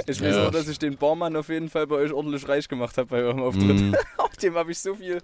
[0.07, 0.27] Ich Ja.
[0.29, 3.09] weiß noch, dass ich den Barmann auf jeden Fall bei euch ordentlich reich gemacht habe
[3.09, 3.81] bei eurem Auftritt.
[3.81, 3.97] Mhm.
[4.43, 5.21] Dem habe ich so viel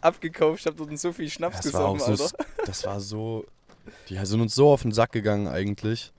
[0.00, 0.60] abgekauft.
[0.60, 2.44] Ich habe dort so viel Schnaps Das war gesoffen, so, Alter.
[2.66, 3.44] das war so,
[4.08, 6.12] die sind uns so auf den Sack gegangen eigentlich.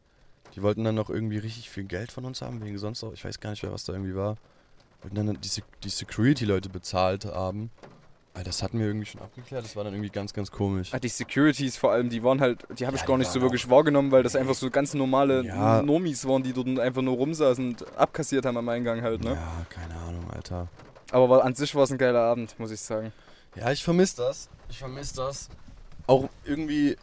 [0.55, 3.25] Die wollten dann noch irgendwie richtig viel Geld von uns haben, wegen sonst auch, ich
[3.25, 4.37] weiß gar nicht mehr, was da irgendwie war.
[5.01, 5.49] Wollten dann die,
[5.83, 7.69] die Security-Leute bezahlt haben.
[8.33, 10.93] Weil das hatten wir irgendwie schon abgeklärt, das war dann irgendwie ganz, ganz komisch.
[10.93, 13.31] Ah, Die Securities vor allem, die waren halt, die habe ich Ja, gar die nicht
[13.31, 15.81] so wirklich wahrgenommen, weil das einfach so ganz normale Ja.
[15.81, 19.35] Normis waren, die dort einfach nur rumsaßen und abkassiert haben am Eingang halt, ne?
[19.35, 20.67] Ja, keine Ahnung, Alter.
[21.11, 23.11] Aber war, an sich war es ein geiler Abend, muss ich sagen.
[23.55, 24.49] Ja, ich vermisse das.
[24.69, 25.49] Ich vermisse das.
[26.07, 26.97] Auch irgendwie,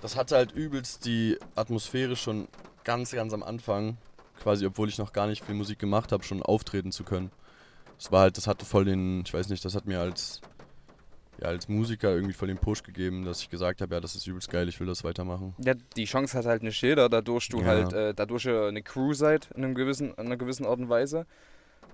[0.00, 2.48] das hatte halt übelst die Atmosphäre schon
[2.84, 3.96] ganz, ganz am Anfang,
[4.42, 7.30] quasi, obwohl ich noch gar nicht viel Musik gemacht habe, schon auftreten zu können.
[7.98, 10.40] Das war halt, das hatte voll den, ich weiß nicht, das hat mir als,
[11.40, 14.26] ja, als Musiker irgendwie voll den Push gegeben, dass ich gesagt habe, ja, das ist
[14.26, 15.54] übelst geil, ich will das weitermachen.
[15.58, 17.66] Ja, die Chance hat halt nicht jeder, dadurch du Ja.
[17.66, 20.88] halt, äh, dadurch ihr eine Crew seid in, einem gewissen, in einer gewissen Art und
[20.88, 21.26] Weise,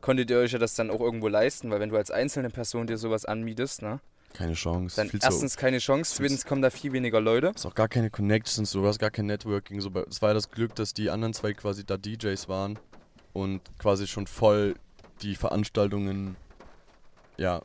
[0.03, 2.87] konntet ihr euch ja das dann auch irgendwo leisten, weil wenn du als einzelne Person
[2.87, 4.01] dir sowas anmietest, ne,
[4.35, 4.97] Keine Chance.
[4.97, 7.53] dann erstens keine Chance, zweitens kommen da viel weniger Leute.
[7.55, 9.81] ist auch gar keine Connections, du hast gar kein Networking.
[9.81, 12.79] So, es war ja das Glück, dass die anderen zwei quasi da DJs waren
[13.33, 14.75] und quasi schon voll
[15.23, 16.37] die Veranstaltungen,
[17.39, 17.63] ja,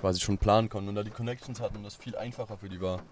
[0.00, 2.80] quasi schon planen konnten und da die Connections hatten und das viel einfacher für die
[2.80, 3.02] war.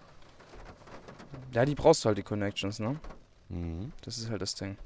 [1.53, 2.99] Ja, die brauchst du halt die Connections, ne?
[3.49, 3.91] Mhm.
[4.03, 4.77] Das ist halt das Ding.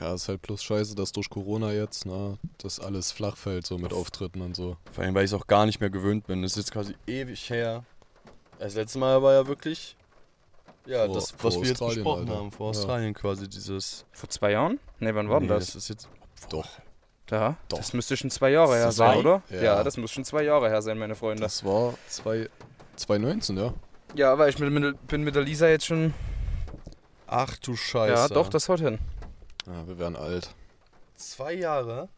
[0.00, 3.78] Ja, ist halt bloß scheiße, dass durch Corona jetzt, ne, das alles flach fällt, so
[3.78, 4.76] mit Auf- Auftritten und so.
[4.92, 6.42] Vor allem, weil ich es auch gar nicht mehr gewöhnt bin.
[6.42, 7.84] Das ist jetzt quasi ewig her.
[8.60, 9.96] Das letzte Mal war ja wirklich
[10.86, 12.40] Ja, Vor- das, vor was wir jetzt Australien, besprochen Alter.
[12.40, 12.70] haben, vor Ja.
[12.78, 14.04] Australien quasi, dieses...
[14.12, 14.78] Vor zwei Jahren?
[15.00, 15.66] Ne, wann war denn Nee, das?
[15.66, 16.08] Das ist jetzt...
[16.48, 16.66] Doch.
[17.30, 17.76] Ja, Doch.
[17.78, 19.42] das müsste schon zwei Jahre her sein, oder?
[19.50, 19.62] Ja.
[19.62, 19.84] Ja.
[19.84, 21.42] das muss schon zwei Jahre her sein, meine Freunde.
[21.42, 22.48] Das war zwei,
[22.96, 23.74] 2019, ja.
[24.14, 26.14] ja, weil ich mit, mit, bin mit der Lisa jetzt schon.
[27.26, 28.12] Ach du Scheiße.
[28.14, 28.98] Ja, doch, das haut hin.
[29.68, 30.54] Ja, wir werden alt.
[31.16, 32.08] Zwei Jahre?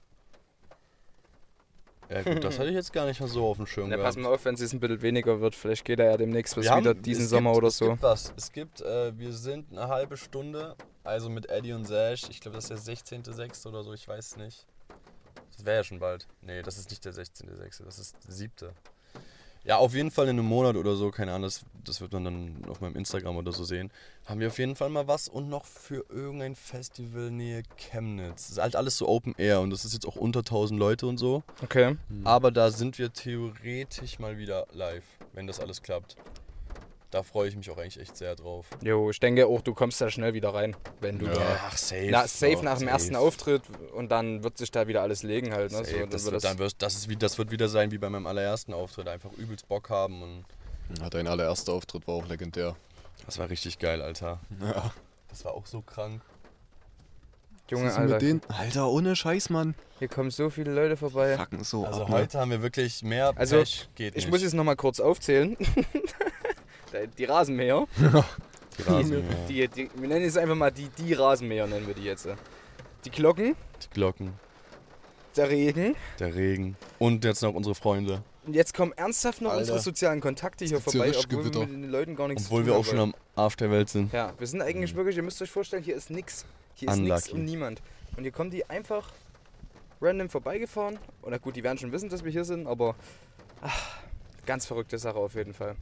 [2.08, 4.02] Ja gut, das hatte ich jetzt gar nicht mehr so auf dem Schirm gehabt.
[4.04, 5.54] pass mal auf, wenn es jetzt ein bisschen weniger wird.
[5.54, 7.76] Vielleicht geht er ja demnächst was Wir wieder haben- diesen es Sommer gibt, oder es
[7.78, 7.90] so.
[7.90, 8.32] gibt was.
[8.36, 12.24] Es gibt, äh, wir sind eine halbe Stunde, also mit Eddie und Sash.
[12.30, 13.66] Ich glaube, das ist der 16.06.
[13.68, 14.66] oder so, ich weiß nicht.
[15.56, 16.26] Das wäre ja schon bald.
[16.42, 18.68] Nee, das ist nicht der 16.06., das ist der 7.
[19.64, 22.24] Ja, auf jeden Fall in einem Monat oder so, keine Ahnung, das, das wird man
[22.24, 23.90] dann auf meinem Instagram oder so sehen.
[24.24, 28.46] Haben wir auf jeden Fall mal was und noch für irgendein Festival Nähe Chemnitz.
[28.46, 31.06] Das ist halt alles so Open Air und das ist jetzt auch unter 1000 Leute
[31.06, 31.42] und so.
[31.62, 31.96] Okay.
[32.24, 35.04] Aber da sind wir theoretisch mal wieder live,
[35.34, 36.16] wenn das alles klappt.
[37.10, 38.66] Da freue ich mich auch eigentlich echt sehr drauf.
[38.82, 41.32] Jo, ich denke auch, du kommst da schnell wieder rein, wenn du Ja.
[41.34, 41.60] da.
[41.66, 42.06] Ach, safe.
[42.08, 42.90] Na, safe Ja, nach dem safe.
[42.90, 43.62] ersten Auftritt
[43.94, 45.72] und dann wird sich da wieder alles legen halt.
[45.72, 45.78] Ne?
[45.78, 45.90] Safe.
[45.90, 47.90] So, dann das, wird wird, das, dann wirst, das, ist wie, das wird wieder sein
[47.90, 49.08] wie bei meinem allerersten Auftritt.
[49.08, 50.44] Einfach übelst Bock haben und
[51.00, 52.76] Ja, dein allererster Auftritt war auch legendär.
[53.26, 54.38] das war richtig geil, Alter.
[54.60, 54.92] Ja.
[55.28, 56.20] Das war auch so krank.
[57.70, 58.40] Junge, Alter, mit denen?
[58.48, 59.74] Alter, ohne Scheiß, Mann.
[60.00, 61.36] hier kommen so viele Leute vorbei.
[61.36, 62.14] Fucken so Also ab, ne?
[62.16, 63.88] heute haben wir wirklich mehr Also, Pech.
[63.94, 64.30] Geht Ich nicht.
[64.32, 65.56] muss jetzt nochmal kurz aufzählen.
[67.18, 67.86] die Rasenmäher.
[68.78, 72.04] die Rasenmäher, Die, die, wir nennen es einfach mal die, die Rasenmäher, nennen wir die
[72.04, 72.28] jetzt.
[73.04, 74.32] Die Glocken, die Glocken,
[75.36, 75.96] der Regen.
[76.18, 78.22] der Regen und jetzt noch unsere Freunde.
[78.46, 79.60] Und jetzt kommen ernsthaft noch Alter.
[79.60, 81.60] unsere sozialen Kontakte hier vorbei, obwohl wir Gewitter.
[81.60, 84.12] mit den Leuten gar nichts Obwohl wir auch schon am Arsch der Welt sind.
[84.12, 86.44] Ja, wir sind eigentlich wirklich, ihr müsst euch vorstellen, hier ist nix.
[86.74, 87.32] Hier ist nix Unlucky.
[87.32, 87.82] und niemand.
[88.16, 89.12] Und hier kommen die einfach
[90.00, 90.98] random vorbeigefahren.
[91.26, 92.96] Na gut, die werden schon wissen, dass wir hier sind, aber
[93.60, 93.98] ach,
[94.46, 95.76] ganz verrückte Sache auf jeden Fall.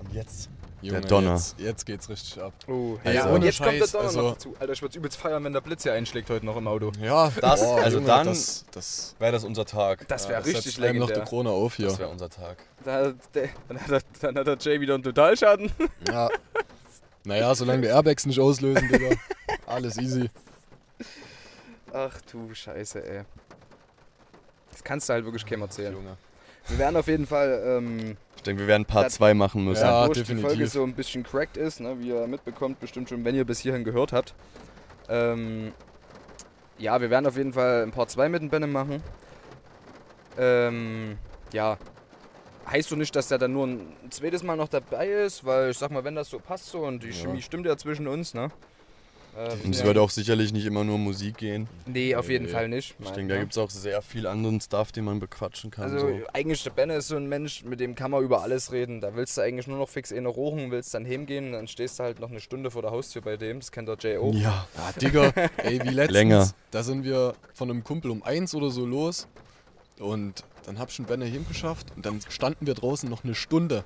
[0.00, 0.48] Und jetzt?
[0.80, 1.32] Junge, Der Donner.
[1.34, 2.52] Jetzt, jetzt geht's richtig ab.
[2.68, 4.54] Oh, Also- ja, und jetzt kommt der Scheiß, Donner also- noch dazu.
[4.60, 6.92] Alter, ich würde übelst feiern, wenn der Blitz hier einschlägt heute noch im Auto.
[7.02, 10.06] Ja, Das- boah, also Junge, dann- Das, das, Wäre das unser Tag.
[10.06, 11.24] Das wäre das richtig einem noch die legendär.
[11.28, 11.88] Krone auf hier.
[11.88, 12.58] Das wäre unser Tag.
[12.84, 15.72] Da, der, dann, hat der, dann hat der Jay wieder einen Totalschaden.
[16.06, 16.28] Ja.
[17.24, 19.16] Naja, solange die Airbags nicht auslösen, Digga.
[19.66, 20.30] Alles easy.
[21.92, 23.24] Ach du Scheiße, ey.
[24.70, 25.92] Das kannst du halt wirklich keinem erzählen.
[25.92, 26.16] Junge.
[26.68, 29.82] Wir werden auf jeden Fall, ähm, Ich denke, wir werden Part Das- 2 machen müssen.
[29.82, 30.48] Ja, die definitiv.
[30.48, 33.58] Folge so ein bisschen cracked ist, ne, wie ihr mitbekommt, bestimmt schon, wenn ihr bis
[33.60, 34.34] hierhin gehört habt.
[35.08, 35.72] Ähm,
[36.78, 39.02] ja, wir werden auf jeden Fall ein Part 2 mit dem Benne machen.
[40.38, 41.18] Ähm,
[41.52, 41.78] ja.
[42.70, 45.78] Heißt so nicht, dass der dann nur ein zweites Mal noch dabei ist, weil ich
[45.78, 47.14] sag mal, wenn das so passt so und die Ja.
[47.14, 48.50] Chemie stimmt ja zwischen uns, ne?
[49.38, 49.86] Äh, Und es ja.
[49.86, 51.68] wird auch sicherlich nicht immer nur Musik gehen.
[51.86, 52.50] Nee, auf jeden Nee.
[52.50, 52.96] Fall nicht.
[53.00, 53.40] Ich denke, da ne?
[53.42, 55.84] gibt es auch sehr viel anderen Stuff, den man bequatschen kann.
[55.84, 56.08] Also so.
[56.32, 59.00] eigentlich der Benne ist so ein Mensch, mit dem kann man über alles reden.
[59.00, 62.02] Da willst du eigentlich nur noch fix eine rochen, willst dann hingehen, dann stehst du
[62.02, 63.60] halt noch eine Stunde vor der Haustür bei dem.
[63.60, 64.34] Das kennt der Jay auch.
[64.34, 64.66] Ja.
[64.76, 66.12] Ja, Digga, ey, wie letztens.
[66.12, 66.50] Länger.
[66.72, 69.28] Da sind wir von einem Kumpel um eins oder so los.
[70.00, 71.88] Und dann hab ich einen Benne hingeschafft.
[71.96, 73.84] Und dann standen wir draußen noch eine Stunde.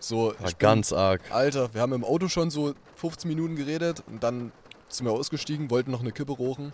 [0.00, 1.20] So, War ich bin- ganz arg.
[1.30, 4.02] Alter, wir haben im Auto schon so 15 Minuten geredet.
[4.06, 4.52] Und dann
[4.88, 6.72] sind wir ausgestiegen, wollten noch eine Kippe rauchen.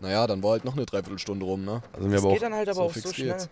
[0.00, 1.82] Naja, dann war halt noch eine Dreiviertelstunde rum, ne?
[1.92, 3.28] Also wir, Das aber geht auch, dann halt aber so auch fix so schnell.
[3.28, 3.48] geht's.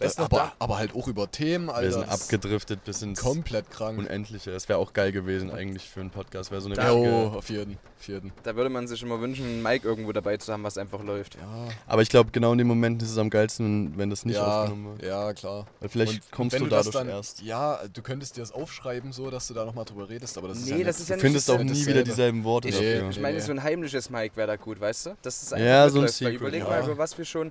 [0.00, 1.82] Noch, aber, da, aber halt auch über Themen, Alter.
[1.82, 3.98] wir sind ist abgedriftet bis ins Komplett krank.
[3.98, 4.50] Unendliche.
[4.52, 6.50] Das wäre auch geil gewesen eigentlich für einen Podcast.
[6.50, 8.32] Wäre so eine Ja, richtige- oh, auf jeden, auf jeden.
[8.42, 11.34] da würde man sich immer wünschen, einen Mike irgendwo dabei zu haben, was einfach läuft.
[11.36, 14.36] Ja, Aber ich glaube, genau in dem Moment ist es am geilsten, wenn das nicht
[14.36, 15.02] ja, aufgenommen wird.
[15.08, 15.66] ja, klar.
[15.80, 17.42] Weil vielleicht Und kommst wenn du dadurch dann, erst.
[17.42, 20.58] Ja, du könntest dir das aufschreiben, so dass du da nochmal drüber redest, aber das
[20.58, 21.90] ist Nee, ja nicht, das ist ja Du nicht findest auch ja nie dasselbe.
[21.90, 23.10] wieder dieselben Worte Ich, Nee, dafür.
[23.10, 23.42] ich meine, nee.
[23.44, 25.16] so ein heimliches Mike wäre da gut, weißt du?
[25.22, 26.68] Das ist einfach Ja, so ein Secret, Überleg ja.
[26.68, 27.50] mal, über was wir schon,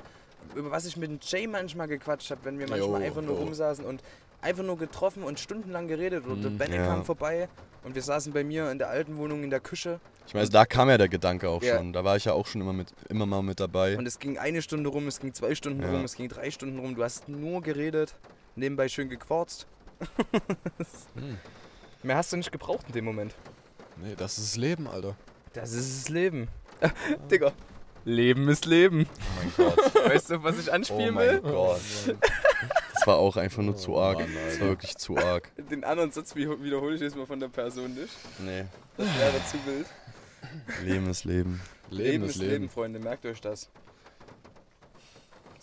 [0.55, 3.35] über was ich mit dem Jay manchmal gequatscht habe, wenn wir manchmal Jo, einfach nur
[3.35, 3.43] jo.
[3.43, 4.01] rumsaßen und
[4.41, 6.23] einfach nur getroffen und stundenlang geredet.
[6.25, 6.57] Der Mhm.
[6.57, 6.85] Benny Ja.
[6.87, 7.49] kam vorbei
[7.83, 10.65] und wir saßen bei mir in der alten Wohnung in der Küche Ich meine, da
[10.65, 11.77] kam ja der Gedanke auch Ja.
[11.77, 11.93] schon.
[11.93, 13.97] Da war ich ja auch schon immer, mit, immer mal mit dabei.
[13.97, 15.91] und es ging eine Stunde rum, es ging zwei Stunden Ja.
[15.91, 16.95] rum, es ging drei Stunden rum.
[16.95, 18.15] Du hast nur geredet,
[18.55, 19.67] nebenbei schön gequarzt.
[21.15, 21.37] Hm.
[22.03, 23.33] Mehr hast du nicht gebraucht in dem Moment.
[23.97, 25.15] Nee, das ist das Leben, Alter.
[25.53, 26.47] Das ist das Leben.
[27.31, 27.53] Digga.
[28.05, 29.07] Leben ist Leben.
[29.09, 29.95] Oh mein Gott.
[30.05, 31.39] Weißt du, was ich Oh anspielen mein will?
[31.41, 31.81] Gott.
[32.93, 34.19] Das war auch einfach nur zu Oh arg.
[34.19, 35.51] Mann, Das war wirklich zu arg.
[35.69, 38.13] Den anderen Satz wie- wiederhole ich jetzt mal von der Person nicht.
[38.39, 38.65] Nee.
[38.97, 39.87] Das wäre zu wild.
[40.83, 41.61] Leben ist Leben.
[41.89, 42.69] Leben, ist Leben.
[42.69, 42.99] Freunde.
[42.99, 43.69] Merkt euch das.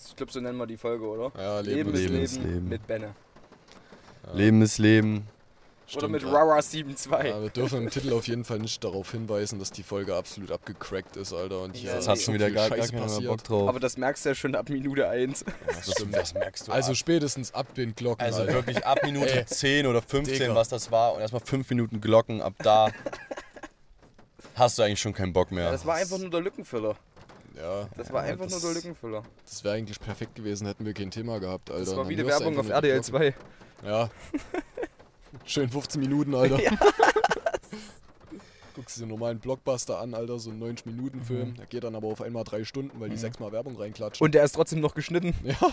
[0.09, 1.33] Ich glaube, so nennen wir die Folge, oder?
[1.41, 2.69] Ja, Leben, Leben ist ist Leben Leben, ist Leben.
[2.69, 3.15] mit Benne.
[4.27, 4.33] Ja.
[4.35, 5.27] Leben ist Leben.
[5.95, 6.31] Oder mit ja.
[6.31, 7.27] Rara 7.2.
[7.27, 10.51] Ja, wir dürfen im Titel auf jeden Fall nicht darauf hinweisen, dass die Folge absolut
[10.51, 11.61] abgecrackt ist, Alter.
[11.61, 13.27] Und hier Ja, Jetzt hast du wieder gar, gar keinen.
[13.27, 13.69] Bock drauf.
[13.69, 15.45] Aber das merkst du ja schon ab Minute 1.
[15.67, 16.17] Das stimmt.
[16.17, 16.73] das merkst du.
[16.73, 18.55] Also spätestens ab den Glocken, Also Alter.
[18.55, 20.55] wirklich ab Minute Ey, 10 oder 15, Digga.
[20.55, 22.91] was das war, und erstmal 5 Minuten Glocken, ab da
[24.55, 25.71] hast du eigentlich schon keinen Bock mehr.
[25.71, 26.97] Das war einfach nur der Lückenfüller.
[27.55, 29.23] Ja, Das war ja, einfach das, nur der Lückenfüller.
[29.45, 31.85] Das wäre eigentlich perfekt gewesen, hätten wir kein Thema gehabt, Alter.
[31.85, 33.05] Das war wie du Werbung auf RDL Glocken.
[33.05, 33.35] 2.
[33.85, 34.11] Ja.
[35.45, 36.59] Schön 15 Minuten, Alter.
[38.75, 41.57] Guckst dir den normalen Blockbuster an, Alter, so einen 90-Minuten-Film.
[41.57, 44.25] Der geht dann aber auf einmal drei Stunden, weil die sechsmal Werbung reinklatschen.
[44.25, 45.35] Und der ist trotzdem noch geschnitten.
[45.45, 45.55] Ja.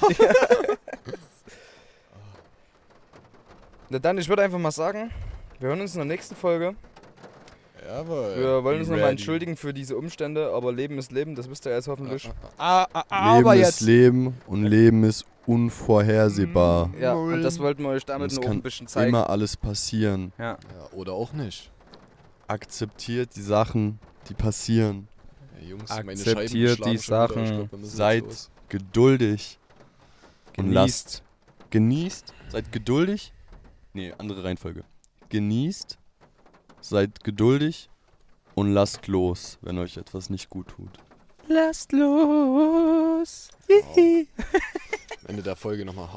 [3.90, 5.12] Na dann, ich würde einfach mal sagen,
[5.60, 6.76] wir hören uns in der nächsten Folge.
[7.90, 8.36] Jawohl.
[8.38, 11.72] Wir wollen uns nochmal entschuldigen für diese Umstände, aber Leben ist Leben, das wisst ihr
[11.72, 12.30] jetzt hoffentlich.
[12.58, 13.82] Ah, ah, ah, Leben ist jetzt.
[13.82, 16.92] Leben und Leben ist unvorhersehbar.
[17.00, 19.10] Ja, und das wollten wir euch damit kann ein bisschen zeigen.
[19.10, 20.34] immer alles passieren.
[20.38, 20.52] Ja.
[20.52, 20.58] Ja,
[20.92, 21.72] oder auch nicht.
[22.48, 25.08] Akzeptiert die Sachen, die passieren.
[25.60, 27.70] Ja, Jungs, Akzeptiert die Sachen.
[27.70, 28.50] glaub, Seid-.
[28.70, 29.58] Geduldig.
[30.58, 31.24] Und lasst.
[31.72, 32.24] Genießt.
[32.30, 32.34] Genießt.
[32.52, 33.34] Seid geduldig.
[33.94, 34.84] Nee, andere Reihenfolge.
[35.30, 35.99] Genießt.
[36.82, 37.90] Seid geduldig.
[38.56, 40.90] Und lasst los, wenn euch etwas nicht gut tut.
[41.48, 43.50] Lasst los.
[43.68, 44.28] Wow.
[45.28, 46.08] Ende der Folge nochmal